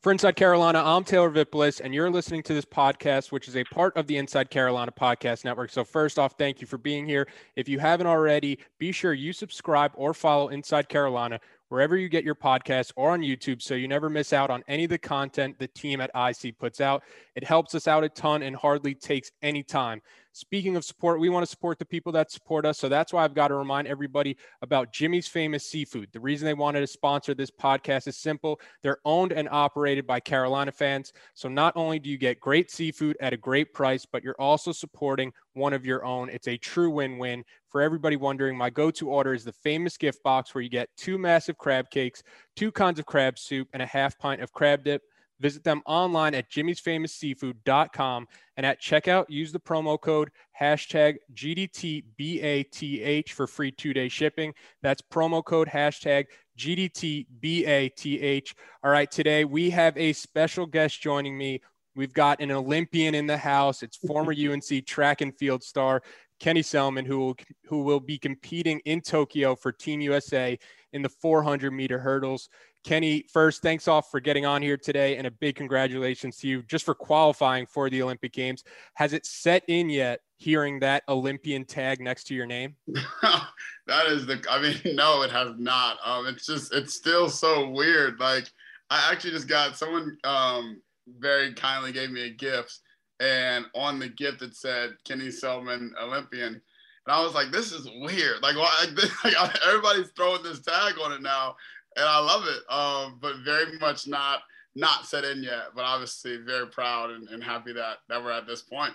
For 0.00 0.10
Inside 0.10 0.36
Carolina, 0.36 0.82
I'm 0.82 1.04
Taylor 1.04 1.28
Vippolis, 1.28 1.78
and 1.78 1.92
you're 1.92 2.10
listening 2.10 2.42
to 2.44 2.54
this 2.54 2.64
podcast, 2.64 3.32
which 3.32 3.48
is 3.48 3.56
a 3.56 3.64
part 3.64 3.94
of 3.98 4.06
the 4.06 4.16
Inside 4.16 4.48
Carolina 4.48 4.90
Podcast 4.90 5.44
Network. 5.44 5.68
So, 5.68 5.84
first 5.84 6.18
off, 6.18 6.36
thank 6.38 6.62
you 6.62 6.66
for 6.66 6.78
being 6.78 7.06
here. 7.06 7.28
If 7.54 7.68
you 7.68 7.78
haven't 7.78 8.06
already, 8.06 8.60
be 8.78 8.92
sure 8.92 9.12
you 9.12 9.34
subscribe 9.34 9.92
or 9.94 10.14
follow 10.14 10.48
Inside 10.48 10.88
Carolina 10.88 11.38
wherever 11.70 11.96
you 11.96 12.08
get 12.08 12.24
your 12.24 12.34
podcasts 12.34 12.92
or 12.96 13.10
on 13.12 13.20
YouTube 13.20 13.62
so 13.62 13.74
you 13.74 13.88
never 13.88 14.10
miss 14.10 14.32
out 14.32 14.50
on 14.50 14.62
any 14.68 14.84
of 14.84 14.90
the 14.90 14.98
content 14.98 15.58
the 15.58 15.68
team 15.68 16.00
at 16.00 16.10
IC 16.14 16.58
puts 16.58 16.80
out. 16.80 17.02
It 17.36 17.44
helps 17.44 17.74
us 17.74 17.88
out 17.88 18.04
a 18.04 18.08
ton 18.08 18.42
and 18.42 18.54
hardly 18.54 18.94
takes 18.94 19.30
any 19.40 19.62
time. 19.62 20.02
Speaking 20.32 20.76
of 20.76 20.84
support, 20.84 21.18
we 21.18 21.28
want 21.28 21.42
to 21.42 21.50
support 21.50 21.78
the 21.78 21.84
people 21.84 22.12
that 22.12 22.30
support 22.30 22.64
us. 22.64 22.78
So 22.78 22.88
that's 22.88 23.12
why 23.12 23.24
I've 23.24 23.34
got 23.34 23.48
to 23.48 23.54
remind 23.54 23.88
everybody 23.88 24.36
about 24.62 24.92
Jimmy's 24.92 25.26
Famous 25.26 25.66
Seafood. 25.66 26.08
The 26.12 26.20
reason 26.20 26.46
they 26.46 26.54
wanted 26.54 26.80
to 26.80 26.86
sponsor 26.86 27.34
this 27.34 27.50
podcast 27.50 28.06
is 28.06 28.16
simple 28.16 28.60
they're 28.82 29.00
owned 29.04 29.32
and 29.32 29.48
operated 29.50 30.06
by 30.06 30.20
Carolina 30.20 30.70
fans. 30.70 31.12
So 31.34 31.48
not 31.48 31.72
only 31.76 31.98
do 31.98 32.08
you 32.10 32.16
get 32.16 32.38
great 32.38 32.70
seafood 32.70 33.16
at 33.20 33.32
a 33.32 33.36
great 33.36 33.72
price, 33.72 34.06
but 34.10 34.22
you're 34.22 34.40
also 34.40 34.70
supporting 34.70 35.32
one 35.54 35.72
of 35.72 35.84
your 35.84 36.04
own. 36.04 36.28
It's 36.28 36.48
a 36.48 36.56
true 36.56 36.90
win 36.90 37.18
win. 37.18 37.44
For 37.70 37.80
everybody 37.80 38.16
wondering, 38.16 38.56
my 38.56 38.68
go 38.68 38.90
to 38.90 39.08
order 39.10 39.32
is 39.32 39.44
the 39.44 39.52
famous 39.52 39.96
gift 39.96 40.22
box 40.24 40.52
where 40.54 40.62
you 40.62 40.68
get 40.68 40.88
two 40.96 41.18
massive 41.18 41.56
crab 41.56 41.88
cakes, 41.90 42.24
two 42.56 42.72
kinds 42.72 42.98
of 42.98 43.06
crab 43.06 43.38
soup, 43.38 43.68
and 43.72 43.80
a 43.80 43.86
half 43.86 44.18
pint 44.18 44.42
of 44.42 44.52
crab 44.52 44.82
dip. 44.82 45.02
Visit 45.38 45.62
them 45.64 45.80
online 45.86 46.34
at 46.34 46.50
jimmy'sfamousseafood.com 46.50 48.26
and 48.56 48.66
at 48.66 48.82
checkout, 48.82 49.30
use 49.30 49.52
the 49.52 49.60
promo 49.60 49.98
code 49.98 50.30
hashtag 50.60 51.16
GDTBATH 51.32 53.30
for 53.30 53.46
free 53.46 53.70
two 53.70 53.94
day 53.94 54.08
shipping. 54.08 54.52
That's 54.82 55.00
promo 55.00 55.42
code 55.42 55.68
hashtag 55.68 56.26
GDTBATH. 56.58 58.54
All 58.84 58.90
right, 58.90 59.10
today 59.10 59.44
we 59.44 59.70
have 59.70 59.96
a 59.96 60.12
special 60.12 60.66
guest 60.66 61.00
joining 61.00 61.38
me. 61.38 61.62
We've 61.96 62.12
got 62.12 62.40
an 62.40 62.50
Olympian 62.50 63.14
in 63.14 63.26
the 63.26 63.38
house. 63.38 63.82
It's 63.82 63.96
former 63.96 64.32
UNC 64.38 64.86
track 64.86 65.22
and 65.22 65.34
field 65.38 65.62
star 65.62 66.02
Kenny 66.40 66.62
Selmon, 66.62 67.06
who 67.06 67.18
will, 67.18 67.36
who 67.66 67.82
will 67.82 68.00
be 68.00 68.18
competing 68.18 68.80
in 68.86 69.02
Tokyo 69.02 69.54
for 69.54 69.70
Team 69.70 70.00
USA 70.00 70.58
in 70.92 71.02
the 71.02 71.08
400 71.08 71.70
meter 71.70 71.98
hurdles. 71.98 72.48
Kenny, 72.82 73.26
first, 73.30 73.60
thanks 73.60 73.88
off 73.88 74.10
for 74.10 74.20
getting 74.20 74.46
on 74.46 74.62
here 74.62 74.78
today, 74.78 75.18
and 75.18 75.26
a 75.26 75.30
big 75.30 75.54
congratulations 75.54 76.38
to 76.38 76.48
you 76.48 76.62
just 76.62 76.86
for 76.86 76.94
qualifying 76.94 77.66
for 77.66 77.90
the 77.90 78.02
Olympic 78.02 78.32
Games. 78.32 78.64
Has 78.94 79.12
it 79.12 79.26
set 79.26 79.64
in 79.68 79.90
yet 79.90 80.20
hearing 80.38 80.80
that 80.80 81.02
Olympian 81.06 81.66
tag 81.66 82.00
next 82.00 82.24
to 82.24 82.34
your 82.34 82.46
name? 82.46 82.74
that 82.86 84.06
is 84.06 84.24
the, 84.24 84.42
I 84.50 84.62
mean, 84.62 84.80
no, 84.96 85.20
it 85.22 85.30
has 85.30 85.52
not. 85.58 85.98
Um, 86.02 86.26
it's 86.26 86.46
just, 86.46 86.72
it's 86.72 86.94
still 86.94 87.28
so 87.28 87.68
weird. 87.68 88.18
Like, 88.18 88.48
I 88.88 89.12
actually 89.12 89.32
just 89.32 89.46
got 89.46 89.76
someone 89.76 90.16
um, 90.24 90.80
very 91.18 91.52
kindly 91.52 91.92
gave 91.92 92.10
me 92.10 92.22
a 92.22 92.30
gift, 92.30 92.80
and 93.20 93.66
on 93.74 93.98
the 93.98 94.08
gift 94.08 94.42
it 94.42 94.56
said 94.56 94.96
Kenny 95.04 95.28
Selmon 95.28 95.90
Olympian. 96.00 96.54
And 97.06 97.16
I 97.16 97.22
was 97.22 97.34
like, 97.34 97.50
this 97.50 97.72
is 97.72 97.88
weird. 98.00 98.42
Like, 98.42 98.56
why, 98.56 98.86
like, 99.24 99.56
everybody's 99.66 100.10
throwing 100.10 100.42
this 100.42 100.60
tag 100.60 100.94
on 101.02 101.12
it 101.12 101.22
now 101.22 101.54
and 101.96 102.06
I 102.06 102.18
love 102.18 102.44
it. 102.46 102.72
Um, 102.72 103.18
but 103.20 103.36
very 103.44 103.78
much 103.78 104.06
not 104.06 104.40
not 104.74 105.06
set 105.06 105.24
in 105.24 105.42
yet. 105.42 105.68
But 105.74 105.84
obviously, 105.84 106.38
very 106.38 106.66
proud 106.66 107.10
and, 107.10 107.28
and 107.28 107.42
happy 107.42 107.72
that 107.72 107.98
that 108.08 108.22
we're 108.22 108.32
at 108.32 108.46
this 108.46 108.62
point. 108.62 108.94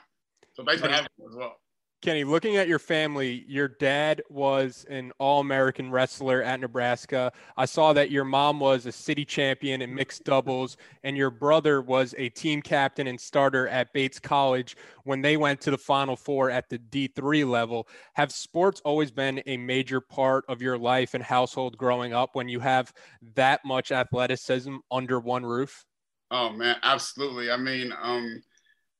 So 0.53 0.63
thanks 0.63 0.81
for 0.81 0.89
having 0.89 1.07
me 1.19 1.25
as 1.29 1.35
well. 1.35 1.57
Kenny, 2.05 2.23
looking 2.23 2.55
at 2.55 2.67
your 2.67 2.77
family, 2.77 3.45
your 3.47 3.67
dad 3.67 4.21
was 4.29 4.85
an 4.91 5.11
All 5.17 5.39
American 5.39 5.89
wrestler 5.89 6.43
at 6.43 6.59
Nebraska. 6.59 7.31
I 7.57 7.65
saw 7.65 7.93
that 7.93 8.11
your 8.11 8.23
mom 8.23 8.59
was 8.59 8.85
a 8.85 8.91
city 8.91 9.25
champion 9.25 9.81
in 9.81 9.95
mixed 9.95 10.23
doubles, 10.23 10.77
and 11.03 11.17
your 11.17 11.31
brother 11.31 11.81
was 11.81 12.13
a 12.19 12.29
team 12.29 12.61
captain 12.61 13.07
and 13.07 13.19
starter 13.19 13.67
at 13.69 13.91
Bates 13.91 14.19
College 14.19 14.77
when 15.03 15.21
they 15.21 15.35
went 15.35 15.59
to 15.61 15.71
the 15.71 15.79
Final 15.79 16.15
Four 16.15 16.51
at 16.51 16.69
the 16.69 16.77
D3 16.77 17.43
level. 17.49 17.87
Have 18.13 18.31
sports 18.31 18.83
always 18.85 19.09
been 19.09 19.41
a 19.47 19.57
major 19.57 19.99
part 19.99 20.45
of 20.47 20.61
your 20.61 20.77
life 20.77 21.15
and 21.15 21.23
household 21.23 21.75
growing 21.75 22.13
up 22.13 22.35
when 22.35 22.47
you 22.47 22.59
have 22.59 22.93
that 23.33 23.61
much 23.65 23.91
athleticism 23.91 24.75
under 24.91 25.19
one 25.19 25.43
roof? 25.43 25.83
Oh, 26.29 26.51
man, 26.51 26.75
absolutely. 26.83 27.49
I 27.49 27.57
mean, 27.57 27.91
um, 27.99 28.43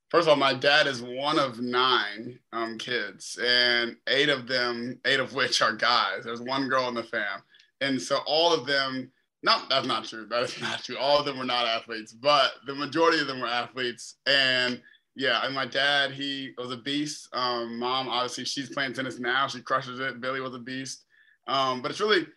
first 0.10 0.28
of 0.28 0.30
all, 0.30 0.36
my 0.36 0.54
dad 0.54 0.88
is 0.88 1.02
one 1.02 1.40
of 1.40 1.60
nine 1.60 2.40
um, 2.54 2.78
kids, 2.78 3.38
and 3.44 3.96
eight 4.08 4.30
of 4.30 4.48
them, 4.48 5.00
eight 5.06 5.20
of 5.20 5.34
which 5.34 5.62
are 5.62 5.74
guys. 5.74 6.24
There's 6.24 6.42
one 6.42 6.68
girl 6.68 6.88
in 6.88 6.94
the 6.94 7.04
fam, 7.04 7.42
and 7.82 8.02
so 8.02 8.20
all 8.26 8.54
of 8.54 8.66
them. 8.66 9.12
No, 9.44 9.62
that's 9.70 9.86
not 9.86 10.06
true. 10.06 10.26
That 10.28 10.44
is 10.44 10.60
not 10.62 10.84
true. 10.84 10.98
All 10.98 11.20
of 11.20 11.26
them 11.26 11.38
were 11.38 11.46
not 11.46 11.68
athletes, 11.68 12.14
but 12.14 12.54
the 12.66 12.74
majority 12.74 13.20
of 13.20 13.28
them 13.28 13.40
were 13.40 13.48
athletes. 13.48 14.16
And 14.26 14.82
yeah, 15.16 15.46
and 15.46 15.56
my 15.56 15.66
dad, 15.66 16.12
he 16.12 16.54
was 16.58 16.72
a 16.72 16.78
beast. 16.78 17.30
Um, 17.34 17.80
mom, 17.80 18.10
obviously, 18.10 18.46
she's 18.46 18.70
playing 18.70 18.94
tennis 18.94 19.18
now. 19.18 19.48
She 19.48 19.62
crushes 19.62 20.00
it. 20.00 20.20
Billy 20.20 20.42
was 20.42 20.54
a 20.54 20.60
beast. 20.60 21.06
Um, 21.48 21.82
but 21.82 21.92
it's 21.92 22.02
really, 22.02 22.28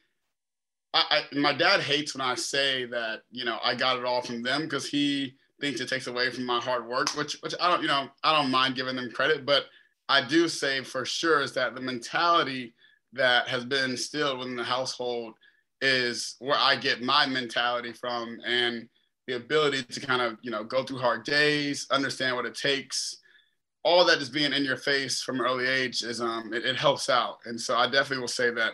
I, 0.94 1.22
I, 1.32 1.38
my 1.38 1.52
dad 1.52 1.80
hates 1.80 2.14
when 2.14 2.20
I 2.20 2.36
say 2.36 2.84
that, 2.86 3.22
you 3.30 3.44
know, 3.44 3.58
I 3.64 3.74
got 3.74 3.98
it 3.98 4.04
all 4.04 4.22
from 4.22 4.42
them 4.42 4.62
because 4.62 4.88
he 4.88 5.34
thinks 5.60 5.80
it 5.80 5.88
takes 5.88 6.06
away 6.06 6.30
from 6.30 6.44
my 6.44 6.60
hard 6.60 6.86
work, 6.86 7.10
which 7.16 7.41
which 7.42 7.54
I 7.60 7.70
don't, 7.70 7.82
you 7.82 7.88
know, 7.88 8.08
I 8.22 8.41
don't 8.41 8.50
mind 8.50 8.76
giving 8.76 8.96
them 8.96 9.10
credit, 9.10 9.44
but 9.44 9.64
I 10.08 10.26
do 10.26 10.48
say 10.48 10.82
for 10.82 11.04
sure 11.04 11.41
is 11.41 11.52
that 11.54 11.74
the 11.74 11.80
mentality 11.80 12.74
that 13.12 13.48
has 13.48 13.64
been 13.64 13.91
instilled 13.91 14.38
within 14.38 14.56
the 14.56 14.64
household 14.64 15.34
is 15.80 16.36
where 16.38 16.56
I 16.58 16.76
get 16.76 17.02
my 17.02 17.26
mentality 17.26 17.92
from 17.92 18.38
and 18.46 18.88
the 19.26 19.36
ability 19.36 19.82
to 19.82 20.00
kind 20.00 20.22
of, 20.22 20.38
you 20.42 20.50
know, 20.50 20.64
go 20.64 20.82
through 20.82 20.98
hard 20.98 21.24
days, 21.24 21.86
understand 21.90 22.36
what 22.36 22.46
it 22.46 22.54
takes. 22.54 23.19
All 23.84 24.04
that 24.06 24.19
just 24.19 24.32
being 24.32 24.52
in 24.52 24.64
your 24.64 24.76
face 24.76 25.22
from 25.22 25.40
an 25.40 25.46
early 25.46 25.66
age 25.66 26.02
is 26.02 26.20
um 26.20 26.52
it, 26.52 26.64
it 26.64 26.76
helps 26.76 27.10
out. 27.10 27.38
And 27.44 27.60
so 27.60 27.76
I 27.76 27.86
definitely 27.86 28.20
will 28.20 28.28
say 28.28 28.50
that, 28.50 28.72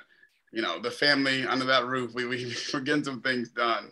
you 0.53 0.63
know, 0.63 0.81
the 0.81 0.91
family 0.91 1.47
under 1.47 1.65
that 1.67 1.87
roof, 1.87 2.13
we, 2.15 2.27
we, 2.27 2.55
we're 2.75 2.81
getting 2.81 3.05
some 3.05 3.21
things 3.21 3.51
done 3.51 3.91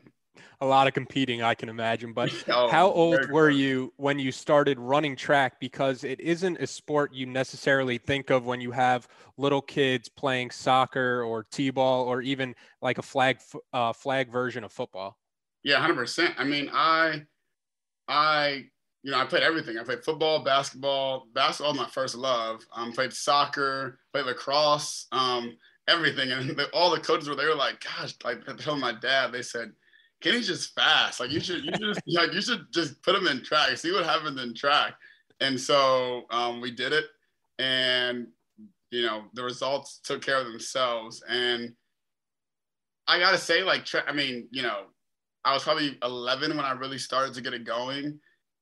a 0.63 0.65
lot 0.65 0.87
of 0.87 0.95
competing, 0.95 1.43
I 1.43 1.55
can 1.55 1.69
imagine. 1.69 2.13
But 2.13 2.33
oh, 2.49 2.69
how 2.71 2.91
old 2.93 3.29
were 3.31 3.51
you 3.51 3.93
when 3.97 4.19
you 4.21 4.31
started 4.31 4.79
running 4.79 5.17
track? 5.17 5.59
Because 5.59 6.05
it 6.05 6.21
isn't 6.21 6.57
a 6.59 6.67
sport 6.69 7.13
you 7.13 7.27
necessarily 7.27 7.99
think 7.99 8.31
of 8.31 8.47
when 8.47 8.61
you 8.61 8.71
have 8.71 9.09
little 9.37 9.61
kids 9.61 10.09
playing 10.09 10.53
soccer 10.53 11.25
or 11.25 11.45
t-ball 11.51 12.05
or 12.05 12.23
even 12.23 12.55
like 12.81 12.99
a 12.99 13.03
flag 13.03 13.39
uh, 13.73 13.93
flag 13.93 14.31
version 14.31 14.63
of 14.63 14.73
football. 14.73 15.19
Yeah, 15.65 15.81
hundred 15.81 15.97
percent. 15.97 16.35
I 16.39 16.45
mean, 16.45 16.71
I, 16.73 17.23
I, 18.07 18.65
you 19.03 19.11
know, 19.11 19.19
I 19.19 19.25
played 19.25 19.43
everything. 19.43 19.79
I 19.79 19.83
played 19.83 20.05
football, 20.05 20.45
basketball. 20.45 21.27
Basketball, 21.35 21.73
was 21.73 21.81
my 21.81 21.89
first 21.89 22.15
love. 22.15 22.65
Um, 22.75 22.93
played 22.93 23.13
soccer, 23.13 23.99
played 24.13 24.27
lacrosse, 24.27 25.09
um, 25.11 25.57
everything. 25.89 26.31
And 26.31 26.51
the, 26.51 26.69
all 26.71 26.91
the 26.91 27.01
coaches 27.01 27.29
were 27.29 27.35
they 27.35 27.47
were 27.47 27.57
like, 27.57 27.83
gosh, 27.83 28.15
like 28.23 28.45
telling 28.59 28.81
my 28.81 28.93
dad, 28.93 29.33
they 29.33 29.43
said 29.43 29.73
Kenny's 30.23 30.47
just 30.47 30.75
fast. 30.75 31.21
Like 31.21 31.31
you 31.31 31.41
should, 31.41 31.65
you 31.65 31.73
should, 31.79 31.99
like 32.07 32.33
you 32.33 32.41
should 32.41 32.67
just 32.73 33.03
put 33.03 33.15
him 33.15 33.27
in 33.27 33.43
track, 33.43 33.77
see 33.77 33.93
what 33.93 34.05
happens 34.05 34.41
in 34.41 34.55
track. 34.55 34.95
And 35.41 35.61
so 35.61 36.23
um, 36.31 36.61
we 36.61 36.71
did 36.71 36.93
it, 36.93 37.07
and 37.59 38.29
you 38.91 39.03
know 39.03 39.25
the 39.35 39.43
results 39.43 40.01
took 40.05 40.23
care 40.23 40.39
of 40.39 40.47
themselves. 40.47 41.23
And 41.29 41.75
I 43.09 43.19
gotta 43.19 43.39
say, 43.39 43.63
like, 43.65 43.85
tra- 43.85 44.05
I 44.07 44.13
mean, 44.13 44.49
you 44.53 44.63
know, 44.63 44.85
I 45.45 45.53
was 45.53 45.65
probably 45.65 45.99
11 46.03 46.57
when 46.57 46.65
I 46.65 46.73
really 46.73 46.99
started 46.99 47.35
to 47.35 47.41
get 47.41 47.55
it 47.55 47.65
going, 47.65 48.21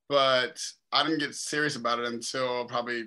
but 0.09 0.59
I 0.93 1.03
didn't 1.03 1.19
get 1.19 1.35
serious 1.35 1.77
about 1.77 1.99
it 1.99 2.07
until 2.07 2.65
probably, 2.65 3.05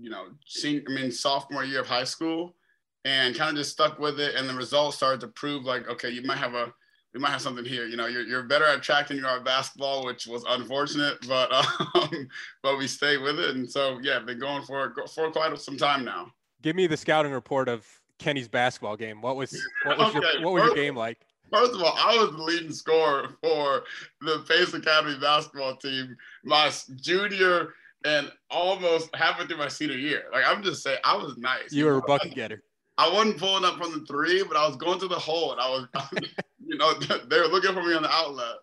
you 0.00 0.08
know, 0.08 0.28
senior, 0.46 0.82
I 0.88 0.92
mean, 0.92 1.12
sophomore 1.12 1.64
year 1.64 1.80
of 1.80 1.86
high 1.86 2.04
school, 2.04 2.56
and 3.04 3.36
kind 3.36 3.50
of 3.50 3.56
just 3.56 3.72
stuck 3.72 3.98
with 3.98 4.18
it. 4.18 4.36
And 4.36 4.48
the 4.48 4.54
results 4.54 4.96
started 4.96 5.20
to 5.20 5.28
prove, 5.28 5.64
like, 5.64 5.86
okay, 5.88 6.08
you 6.08 6.22
might 6.22 6.38
have 6.38 6.54
a 6.54 6.72
we 7.14 7.20
might 7.20 7.30
have 7.30 7.40
something 7.40 7.64
here. 7.64 7.86
You 7.86 7.96
know, 7.96 8.06
you're, 8.06 8.22
you're 8.22 8.42
better 8.44 8.64
at 8.64 8.82
track 8.82 9.08
than 9.08 9.16
you 9.16 9.26
are 9.26 9.38
at 9.38 9.44
basketball, 9.44 10.04
which 10.04 10.26
was 10.26 10.44
unfortunate, 10.48 11.18
but 11.26 11.52
um, 11.94 12.28
but 12.62 12.78
we 12.78 12.86
stay 12.86 13.16
with 13.16 13.38
it. 13.38 13.56
And 13.56 13.70
so, 13.70 13.98
yeah, 14.02 14.18
been 14.20 14.38
going 14.38 14.62
for 14.62 14.94
for 15.14 15.30
quite 15.30 15.58
some 15.58 15.76
time 15.76 16.04
now. 16.04 16.32
Give 16.62 16.76
me 16.76 16.86
the 16.86 16.96
scouting 16.96 17.32
report 17.32 17.68
of 17.68 17.86
Kenny's 18.18 18.48
basketball 18.48 18.96
game. 18.96 19.20
What 19.20 19.36
was 19.36 19.60
what 19.84 19.98
was 19.98 20.14
okay. 20.14 20.20
your 20.38 20.44
what 20.44 20.54
was 20.54 20.64
your 20.64 20.74
game 20.74 20.96
like? 20.96 21.18
First 21.50 21.74
of 21.74 21.82
all, 21.82 21.94
I 21.96 22.16
was 22.16 22.30
the 22.30 22.42
leading 22.42 22.72
scorer 22.72 23.36
for 23.42 23.82
the 24.20 24.44
Pace 24.48 24.72
Academy 24.72 25.18
basketball 25.20 25.74
team 25.76 26.16
my 26.44 26.70
junior 27.00 27.74
and 28.04 28.30
almost 28.50 29.14
halfway 29.14 29.46
through 29.46 29.56
my 29.56 29.68
senior 29.68 29.96
year. 29.96 30.24
Like 30.32 30.44
I'm 30.46 30.62
just 30.62 30.82
saying, 30.82 30.98
I 31.04 31.16
was 31.16 31.36
nice. 31.36 31.72
You 31.72 31.86
were 31.86 31.96
a 31.96 32.02
bucket 32.02 32.34
getter. 32.34 32.62
I 33.00 33.10
wasn't 33.10 33.38
pulling 33.38 33.64
up 33.64 33.78
from 33.78 33.92
the 33.92 34.04
three, 34.04 34.42
but 34.42 34.58
I 34.58 34.66
was 34.66 34.76
going 34.76 35.00
to 35.00 35.08
the 35.08 35.18
hole, 35.18 35.52
and 35.52 35.60
I 35.60 35.70
was, 35.70 35.86
you 36.66 36.76
know, 36.76 36.92
they 37.30 37.40
were 37.40 37.46
looking 37.46 37.72
for 37.72 37.82
me 37.82 37.94
on 37.94 38.02
the 38.02 38.10
outlet. 38.10 38.56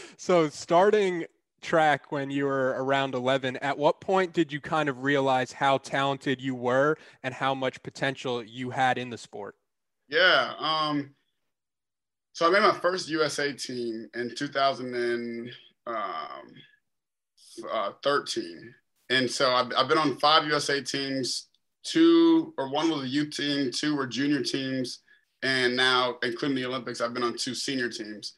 so 0.16 0.48
starting 0.48 1.26
track 1.60 2.10
when 2.10 2.28
you 2.28 2.44
were 2.44 2.74
around 2.76 3.14
11 3.14 3.56
at 3.58 3.78
what 3.78 4.00
point 4.00 4.32
did 4.32 4.52
you 4.52 4.60
kind 4.60 4.88
of 4.88 5.04
realize 5.04 5.52
how 5.52 5.78
talented 5.78 6.40
you 6.40 6.56
were 6.56 6.96
and 7.22 7.32
how 7.32 7.54
much 7.54 7.80
potential 7.84 8.42
you 8.42 8.70
had 8.70 8.98
in 8.98 9.10
the 9.10 9.16
sport 9.16 9.54
yeah 10.08 10.54
um 10.58 11.14
So 12.32 12.48
I 12.48 12.50
made 12.50 12.62
my 12.62 12.76
first 12.80 13.08
USA 13.10 13.52
team 13.52 14.08
in 14.12 14.34
2013. 14.34 15.52
Um, 15.86 15.94
uh, 17.72 17.92
and 19.10 19.30
so 19.30 19.52
I've, 19.54 19.70
I've 19.76 19.86
been 19.86 19.98
on 19.98 20.18
five 20.18 20.44
USA 20.46 20.80
teams. 20.80 21.46
Two 21.82 22.54
or 22.56 22.70
one 22.70 22.90
was 22.90 23.02
a 23.02 23.08
youth 23.08 23.36
team, 23.36 23.70
two 23.70 23.96
were 23.96 24.06
junior 24.06 24.42
teams, 24.42 25.00
and 25.42 25.76
now, 25.76 26.16
including 26.22 26.56
the 26.56 26.66
Olympics, 26.66 27.00
I've 27.00 27.14
been 27.14 27.24
on 27.24 27.36
two 27.36 27.54
senior 27.54 27.88
teams. 27.88 28.34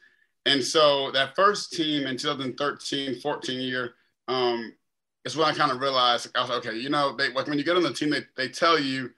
And 0.46 0.62
so 0.62 1.10
that 1.12 1.36
first 1.36 1.72
team 1.72 2.06
in 2.06 2.16
2013, 2.16 3.20
14 3.20 3.60
year, 3.60 3.94
um, 4.28 4.72
is 5.24 5.36
when 5.36 5.48
I 5.48 5.54
kind 5.54 5.72
of 5.72 5.80
realized 5.80 6.28
I 6.34 6.42
was 6.42 6.50
okay, 6.50 6.76
you 6.76 6.90
know, 6.90 7.14
they 7.16 7.32
like 7.32 7.46
when 7.46 7.58
you 7.58 7.64
get 7.64 7.76
on 7.76 7.82
the 7.82 7.92
team, 7.92 8.10
they, 8.10 8.24
they 8.36 8.48
tell 8.48 8.78
you, 8.78 9.10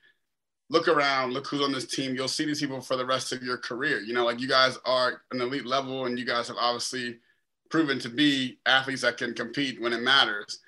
look 0.71 0.89
around, 0.89 1.33
look 1.33 1.47
who's 1.47 1.63
on 1.63 1.73
this 1.73 1.87
team. 1.87 2.15
You'll 2.15 2.29
see 2.29 2.45
these 2.45 2.61
people 2.61 2.81
for 2.81 2.97
the 2.97 3.07
rest 3.07 3.33
of 3.33 3.43
your 3.43 3.57
career. 3.57 4.01
You 4.01 4.15
know, 4.15 4.25
like 4.25 4.41
you 4.41 4.49
guys 4.49 4.79
are 4.85 5.23
an 5.33 5.41
elite 5.41 5.67
level 5.67 6.07
and 6.07 6.19
you 6.19 6.25
guys 6.25 6.49
have 6.49 6.57
obviously 6.59 7.19
proven 7.71 7.99
to 8.01 8.09
be 8.09 8.59
athletes 8.67 9.03
that 9.03 9.17
can 9.17 9.35
compete 9.35 9.81
when 9.81 9.93
it 9.93 10.01
matters. 10.01 10.61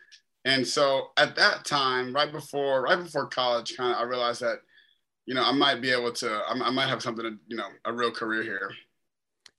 And 0.44 0.67
so 0.67 1.08
at 1.17 1.37
that 1.37 1.64
time, 1.64 2.14
right 2.14 2.31
before 2.31 2.82
right 2.82 2.99
before 2.99 3.26
college, 3.26 3.76
kind 3.76 3.93
of 3.93 4.00
I 4.00 4.05
realized 4.05 4.40
that, 4.40 4.58
you 5.26 5.35
know, 5.35 5.43
I 5.43 5.52
might 5.52 5.82
be 5.82 5.90
able 5.90 6.12
to, 6.12 6.43
I, 6.49 6.70
might 6.70 6.88
have 6.88 7.02
something 7.02 7.25
to, 7.25 7.37
you 7.49 7.56
know, 7.56 7.69
a 7.85 7.93
real 7.93 8.11
career 8.11 8.43
here. 8.43 8.70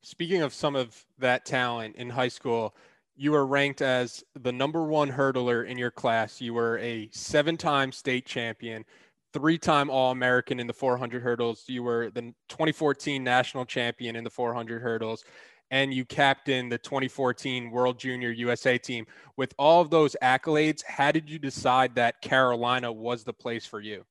Speaking 0.02 0.42
of 0.42 0.54
some 0.54 0.76
of 0.76 1.06
that 1.20 1.46
talent 1.46 1.96
in 1.98 2.10
high 2.10 2.30
school, 2.30 2.76
you 3.16 3.32
were 3.32 3.46
ranked 3.46 3.82
as 3.82 4.24
the 4.40 4.52
number 4.52 4.86
one 4.86 5.12
hurdler 5.12 5.68
in 5.68 5.78
your 5.78 5.92
class. 5.92 6.40
You 6.40 6.54
were 6.54 6.78
a 6.78 7.10
seven 7.12 7.58
time 7.58 7.92
state 7.92 8.26
champion, 8.26 8.86
three 9.34 9.58
time 9.58 9.90
All 9.90 10.12
American 10.12 10.60
in 10.60 10.68
the 10.68 10.74
400 10.74 11.22
hurdles. 11.22 11.66
You 11.68 11.84
were 11.84 12.10
the 12.12 12.34
2014 12.48 13.22
national 13.22 13.66
champion 13.66 14.16
in 14.16 14.24
the 14.24 14.30
400 14.30 14.82
hurdles, 14.82 15.26
and 15.72 15.94
you 15.94 16.06
captained 16.06 16.72
the 16.72 16.78
2014 16.78 17.72
World 17.72 18.00
Junior 18.00 18.32
USA 18.32 18.78
team. 18.78 19.06
With 19.38 19.54
all 19.58 19.82
of 19.82 19.90
those 19.90 20.16
accolades, 20.22 20.84
how 20.84 21.12
did 21.12 21.30
you 21.30 21.40
decide 21.40 21.96
that 21.96 22.22
Carolina 22.22 22.92
was 22.92 23.24
the 23.24 23.34
place 23.34 23.66
for 23.66 23.80
you? 23.80 24.04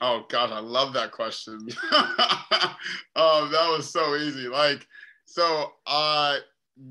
Oh, 0.00 0.26
God, 0.28 0.50
I 0.52 0.60
love 0.60 0.92
that 0.94 1.12
question. 1.12 1.60
oh, 1.92 3.48
that 3.50 3.68
was 3.76 3.90
so 3.90 4.16
easy. 4.16 4.48
Like, 4.48 4.86
so, 5.24 5.72
uh, 5.86 6.36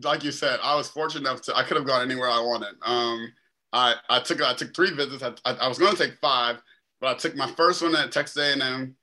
like 0.03 0.23
you 0.23 0.31
said, 0.31 0.59
I 0.61 0.75
was 0.75 0.89
fortunate 0.89 1.21
enough 1.21 1.41
to 1.43 1.55
I 1.55 1.63
could 1.63 1.77
have 1.77 1.85
gone 1.85 2.01
anywhere 2.01 2.29
I 2.29 2.39
wanted. 2.39 2.75
Um, 2.83 3.31
I 3.73 3.95
I 4.09 4.19
took 4.19 4.41
I 4.41 4.53
took 4.53 4.75
three 4.75 4.91
visits. 4.91 5.23
I, 5.23 5.33
I, 5.45 5.53
I 5.55 5.67
was 5.67 5.77
going 5.77 5.95
to 5.95 6.03
take 6.03 6.17
five, 6.19 6.61
but 6.99 7.15
I 7.15 7.17
took 7.17 7.35
my 7.35 7.47
first 7.51 7.81
one 7.81 7.95
at 7.95 8.11
Texas 8.11 8.37
A&M. 8.37 8.95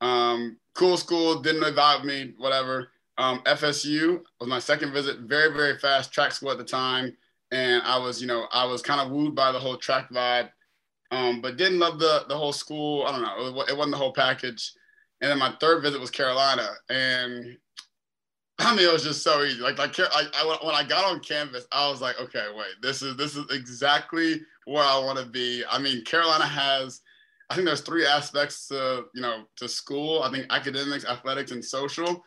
Um, 0.00 0.56
cool 0.74 0.96
school, 0.96 1.40
didn't 1.40 1.62
revive 1.62 2.04
me, 2.04 2.34
whatever. 2.38 2.88
Um, 3.20 3.42
FSU 3.44 4.22
was 4.40 4.48
my 4.48 4.58
second 4.58 4.94
visit. 4.94 5.20
Very 5.20 5.52
very 5.52 5.78
fast 5.78 6.10
track 6.10 6.32
school 6.32 6.50
at 6.50 6.56
the 6.56 6.64
time, 6.64 7.14
and 7.50 7.82
I 7.82 7.98
was 7.98 8.18
you 8.20 8.26
know 8.26 8.46
I 8.50 8.64
was 8.64 8.80
kind 8.80 8.98
of 8.98 9.10
wooed 9.10 9.34
by 9.34 9.52
the 9.52 9.58
whole 9.58 9.76
track 9.76 10.10
vibe, 10.10 10.48
um, 11.10 11.42
but 11.42 11.58
didn't 11.58 11.80
love 11.80 11.98
the 11.98 12.24
the 12.28 12.36
whole 12.36 12.54
school. 12.54 13.04
I 13.06 13.12
don't 13.12 13.22
know. 13.22 13.60
It, 13.60 13.72
it 13.72 13.76
wasn't 13.76 13.92
the 13.92 13.98
whole 13.98 14.14
package. 14.14 14.72
And 15.20 15.30
then 15.30 15.38
my 15.38 15.54
third 15.60 15.82
visit 15.82 16.00
was 16.00 16.10
Carolina, 16.10 16.66
and 16.88 17.58
I 18.58 18.74
mean, 18.74 18.88
it 18.88 18.92
was 18.92 19.04
just 19.04 19.22
so 19.22 19.42
easy. 19.42 19.60
Like, 19.60 19.76
like 19.76 19.98
I, 20.00 20.24
I, 20.32 20.58
when 20.62 20.74
I 20.74 20.82
got 20.82 21.04
on 21.04 21.20
campus, 21.20 21.66
I 21.72 21.90
was 21.90 22.00
like, 22.00 22.18
okay, 22.18 22.46
wait, 22.56 22.80
this 22.80 23.02
is 23.02 23.18
this 23.18 23.36
is 23.36 23.44
exactly 23.50 24.40
where 24.64 24.82
I 24.82 24.98
want 24.98 25.18
to 25.18 25.26
be. 25.26 25.62
I 25.70 25.78
mean, 25.78 26.06
Carolina 26.06 26.46
has, 26.46 27.02
I 27.50 27.54
think 27.54 27.66
there's 27.66 27.82
three 27.82 28.06
aspects 28.06 28.66
to 28.68 29.04
you 29.14 29.20
know 29.20 29.44
to 29.56 29.68
school. 29.68 30.22
I 30.22 30.30
think 30.30 30.46
academics, 30.48 31.04
athletics, 31.04 31.50
and 31.50 31.62
social. 31.62 32.24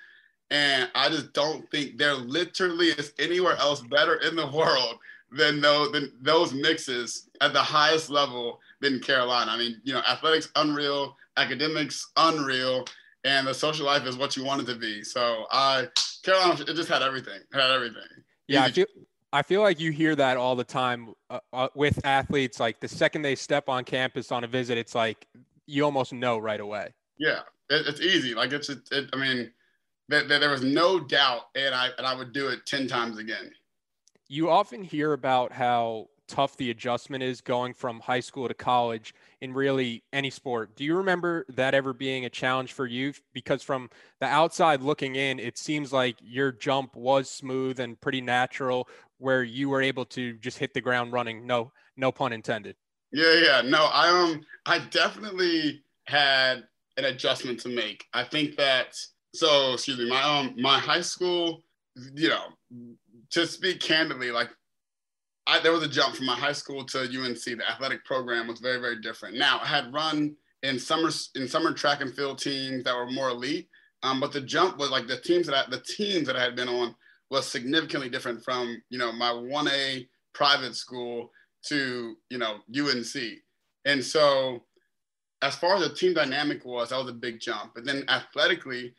And 0.53 0.88
I 0.94 1.09
just 1.09 1.33
don't 1.33 1.69
think 1.71 1.97
there 1.97 2.13
literally 2.13 2.89
is 2.89 3.11
anywhere 3.17 3.57
else 3.57 3.81
better 3.81 4.17
in 4.17 4.35
the 4.35 4.47
world 4.55 5.00
than 5.31 5.59
those 5.59 5.91
than 5.91 6.11
those 6.21 6.53
mixes 6.53 7.27
at 7.41 7.53
the 7.53 7.61
highest 7.61 8.11
level 8.11 8.61
than 8.79 9.00
Carolina. 9.00 9.51
I 9.51 9.57
mean, 9.57 9.81
you 9.83 9.94
know, 9.94 10.01
athletics 10.07 10.50
unreal, 10.55 11.17
academics 11.38 12.11
unreal, 12.17 12.85
and 13.23 13.47
the 13.47 13.53
social 13.53 13.88
life 13.88 14.05
is 14.05 14.15
what 14.15 14.38
you 14.38 14.45
want 14.45 14.61
it 14.61 14.71
to 14.71 14.75
be. 14.75 15.03
So 15.03 15.45
I 15.51 15.88
Carolina, 16.21 16.63
it 16.67 16.75
just 16.75 16.88
had 16.88 17.01
everything. 17.01 17.41
It 17.51 17.59
had 17.59 17.71
everything. 17.71 18.03
Yeah, 18.47 18.63
I 18.63 18.71
feel 18.71 18.85
I 19.31 19.41
feel 19.41 19.61
like 19.61 19.79
you 19.79 19.91
hear 19.91 20.15
that 20.15 20.38
all 20.38 20.56
the 20.56 20.63
time 20.63 21.15
uh, 21.31 21.39
uh, 21.51 21.69
with 21.73 22.06
athletes. 22.06 22.59
Like 22.59 22.79
the 22.79 22.88
second 22.88 23.23
they 23.23 23.33
step 23.33 23.69
on 23.69 23.85
campus 23.85 24.31
on 24.31 24.44
a 24.44 24.47
visit, 24.47 24.77
it's 24.77 24.94
like 24.94 25.25
you 25.65 25.83
almost 25.83 26.13
know 26.13 26.38
right 26.38 26.59
away. 26.59 26.94
Yeah, 27.17 27.39
it, 27.71 27.88
it's 27.88 28.01
easy. 28.01 28.35
Like 28.35 28.51
it's, 28.51 28.69
it, 28.69 28.88
it 28.91 29.09
I 29.13 29.17
mean, 29.17 29.51
there, 30.21 30.39
there 30.39 30.50
was 30.50 30.63
no 30.63 31.00
doubt, 31.00 31.44
and 31.56 31.74
I 31.74 31.89
and 31.98 32.06
I 32.06 32.15
would 32.15 32.33
do 32.33 32.50
it 32.50 32.65
ten 32.65 32.88
times 32.88 33.18
again. 33.18 33.51
You 34.27 34.50
often 34.50 34.83
hear 34.83 35.13
about 35.13 35.51
how 35.51 36.07
tough 36.27 36.56
the 36.57 36.71
adjustment 36.71 37.24
is 37.24 37.42
going 37.42 37.74
from 37.74 38.00
high 38.00 38.19
school 38.19 38.48
to 38.48 38.54
college 38.54 39.13
in 39.42 39.54
really 39.54 40.04
any 40.13 40.30
sport. 40.30 40.75
Do 40.75 40.83
you 40.83 40.95
remember 40.95 41.45
that 41.50 41.74
ever 41.74 41.94
being 41.94 42.25
a 42.25 42.30
challenge 42.30 42.71
for 42.74 42.86
you? 42.86 43.13
Because 43.33 43.62
from 43.62 43.89
the 44.19 44.25
outside 44.25 44.81
looking 44.81 45.15
in, 45.15 45.39
it 45.39 45.57
seems 45.57 45.92
like 45.92 46.16
your 46.21 46.51
jump 46.51 46.95
was 46.95 47.30
smooth 47.30 47.80
and 47.80 48.00
pretty 48.00 48.21
natural, 48.21 48.88
where 49.18 49.44
you 49.44 49.69
were 49.69 49.81
able 49.81 50.06
to 50.06 50.33
just 50.38 50.57
hit 50.57 50.74
the 50.74 50.81
ground 50.81 51.12
running. 51.12 51.45
No, 51.45 51.71
no 51.98 52.12
pun 52.12 52.33
intended. 52.33 52.75
Yeah, 53.12 53.33
yeah, 53.36 53.62
no, 53.62 53.86
I 53.92 54.09
um, 54.09 54.42
I 54.66 54.80
definitely 54.80 55.83
had 56.07 56.63
an 56.98 57.06
adjustment 57.06 57.59
to 57.62 57.69
make. 57.69 58.06
I 58.13 58.24
think 58.24 58.56
that 58.57 58.95
so 59.33 59.74
excuse 59.74 59.97
me, 59.97 60.09
my 60.09 60.21
um, 60.21 60.56
my 60.57 60.80
high 60.80 61.01
school, 61.01 61.63
you 62.15 62.30
know, 62.30 62.45
to 63.31 63.47
speak 63.47 63.80
candidly, 63.80 64.31
like 64.31 64.50
I, 65.47 65.59
there 65.59 65.71
was 65.71 65.83
a 65.83 65.88
jump 65.88 66.15
from 66.15 66.27
my 66.27 66.35
high 66.35 66.53
school 66.53 66.85
to 66.85 67.00
UNC. 67.01 67.44
The 67.44 67.69
athletic 67.69 68.06
program 68.06 68.47
was 68.47 68.59
very, 68.59 68.80
very 68.80 69.01
different. 69.01 69.38
Now 69.38 69.59
I 69.62 69.65
had 69.65 69.94
run 69.94 70.35
in 70.62 70.80
summer 70.80 71.09
in 71.35 71.47
summer 71.47 71.74
track 71.74 72.01
and 72.01 72.13
field 72.13 72.39
teams 72.39 72.83
that 72.83 72.95
were 72.95 73.09
more 73.09 73.30
elite, 73.30 73.69
um, 74.03 74.19
but 74.19 74.31
the 74.31 74.41
jump 74.41 74.77
was 74.77 74.91
like 74.91 75.07
the 75.07 75.19
teams 75.19 75.47
that 75.47 75.56
I, 75.56 75.69
the 75.69 75.81
teams 75.81 76.27
that 76.27 76.35
I 76.35 76.44
had 76.44 76.56
been 76.56 76.69
on 76.69 76.95
was 77.30 77.47
significantly 77.47 78.09
different 78.09 78.44
from 78.44 78.81
you 78.89 79.00
know 79.00 79.12
my 79.12 79.31
one 79.31 79.68
A 79.68 80.07
private 80.33 80.75
school 80.75 81.31
to 81.65 82.15
you 82.30 82.38
know 82.38 82.57
UNC, 82.75 83.15
and 83.85 84.03
so 84.03 84.63
as 85.41 85.56
far 85.56 85.75
as 85.75 85.81
the 85.81 85.94
team 85.94 86.13
dynamic 86.13 86.63
was, 86.63 86.89
that 86.89 87.00
was 87.00 87.09
a 87.09 87.13
big 87.13 87.39
jump. 87.41 87.74
But 87.75 87.83
then 87.83 88.06
athletically, 88.07 88.95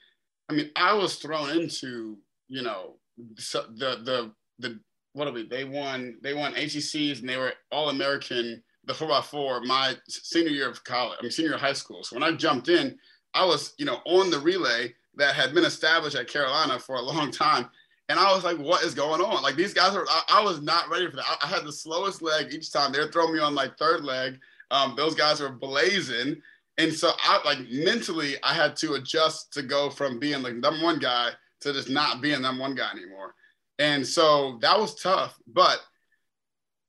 I 0.49 0.53
mean, 0.53 0.71
I 0.77 0.95
was 0.95 1.17
thrown 1.17 1.51
into 1.51 2.19
you 2.49 2.63
know 2.63 2.95
the 3.17 4.01
the 4.05 4.33
the 4.59 4.81
what 5.13 5.29
are 5.29 5.33
we? 5.33 5.47
They 5.47 5.65
won. 5.65 6.19
They 6.23 6.35
won 6.35 6.55
ACCs 6.55 7.21
and 7.21 7.29
they 7.29 7.37
were 7.37 7.53
all 7.71 7.91
American. 7.91 8.63
The 8.87 8.93
four 8.93 9.09
by 9.09 9.23
four 9.23 9.63
my 9.63 9.95
senior 10.09 10.51
year 10.51 10.69
of 10.69 10.85
college. 10.85 11.19
I 11.21 11.23
mean 11.23 11.31
senior 11.31 11.57
high 11.57 11.73
school. 11.73 12.05
So 12.05 12.17
when 12.17 12.23
I 12.23 12.33
jumped 12.33 12.69
in, 12.69 12.99
I 13.33 13.45
was 13.45 13.75
you 13.79 13.87
know 13.87 14.01
on 14.05 14.31
the 14.31 14.39
relay 14.39 14.93
that 15.17 15.35
had 15.35 15.55
been 15.55 15.65
established 15.65 16.17
at 16.17 16.29
Carolina 16.29 16.79
for 16.79 16.97
a 16.97 17.03
long 17.03 17.31
time. 17.31 17.71
And 18.09 18.19
I 18.19 18.35
was 18.35 18.45
like, 18.45 18.59
what 18.59 18.83
is 18.85 18.95
going 18.95 19.23
on? 19.23 19.43
Like 19.43 19.57
these 19.57 19.73
guys 19.73 19.97
are, 19.97 20.05
I, 20.09 20.41
I 20.41 20.43
was 20.43 20.61
not 20.61 20.91
ready 20.91 21.09
for 21.09 21.17
that. 21.17 21.25
I, 21.27 21.47
I, 21.47 21.47
had 21.47 21.65
the 21.65 21.73
slowest 21.73 22.21
leg 22.21 22.53
each 22.53 22.71
time. 22.71 22.93
They 22.93 22.99
were 22.99 23.11
throwing 23.11 23.33
me 23.33 23.41
on 23.41 23.55
like 23.55 23.79
third 23.79 24.05
leg. 24.05 24.39
Um, 24.71 24.95
those 24.97 25.15
guys 25.15 25.41
were 25.41 25.51
blazing. 25.51 26.43
And 26.79 26.93
so 26.93 27.13
I 27.19 27.41
like 27.45 27.61
mentally, 27.71 28.37
I 28.43 28.55
had 28.55 28.77
to 28.77 28.95
adjust 28.95 29.53
to 29.55 29.63
go 29.63 29.91
from 29.91 30.19
being 30.19 30.43
like 30.43 30.55
number 30.55 30.83
one 30.83 30.99
guy 30.99 31.31
to 31.61 31.73
just 31.73 31.89
not 31.89 32.21
being 32.21 32.43
number 32.43 32.63
one 32.63 32.75
guy 32.75 32.91
anymore. 32.91 33.35
And 33.79 34.07
so 34.07 34.59
that 34.61 34.79
was 34.79 34.95
tough. 35.01 35.39
But, 35.47 35.81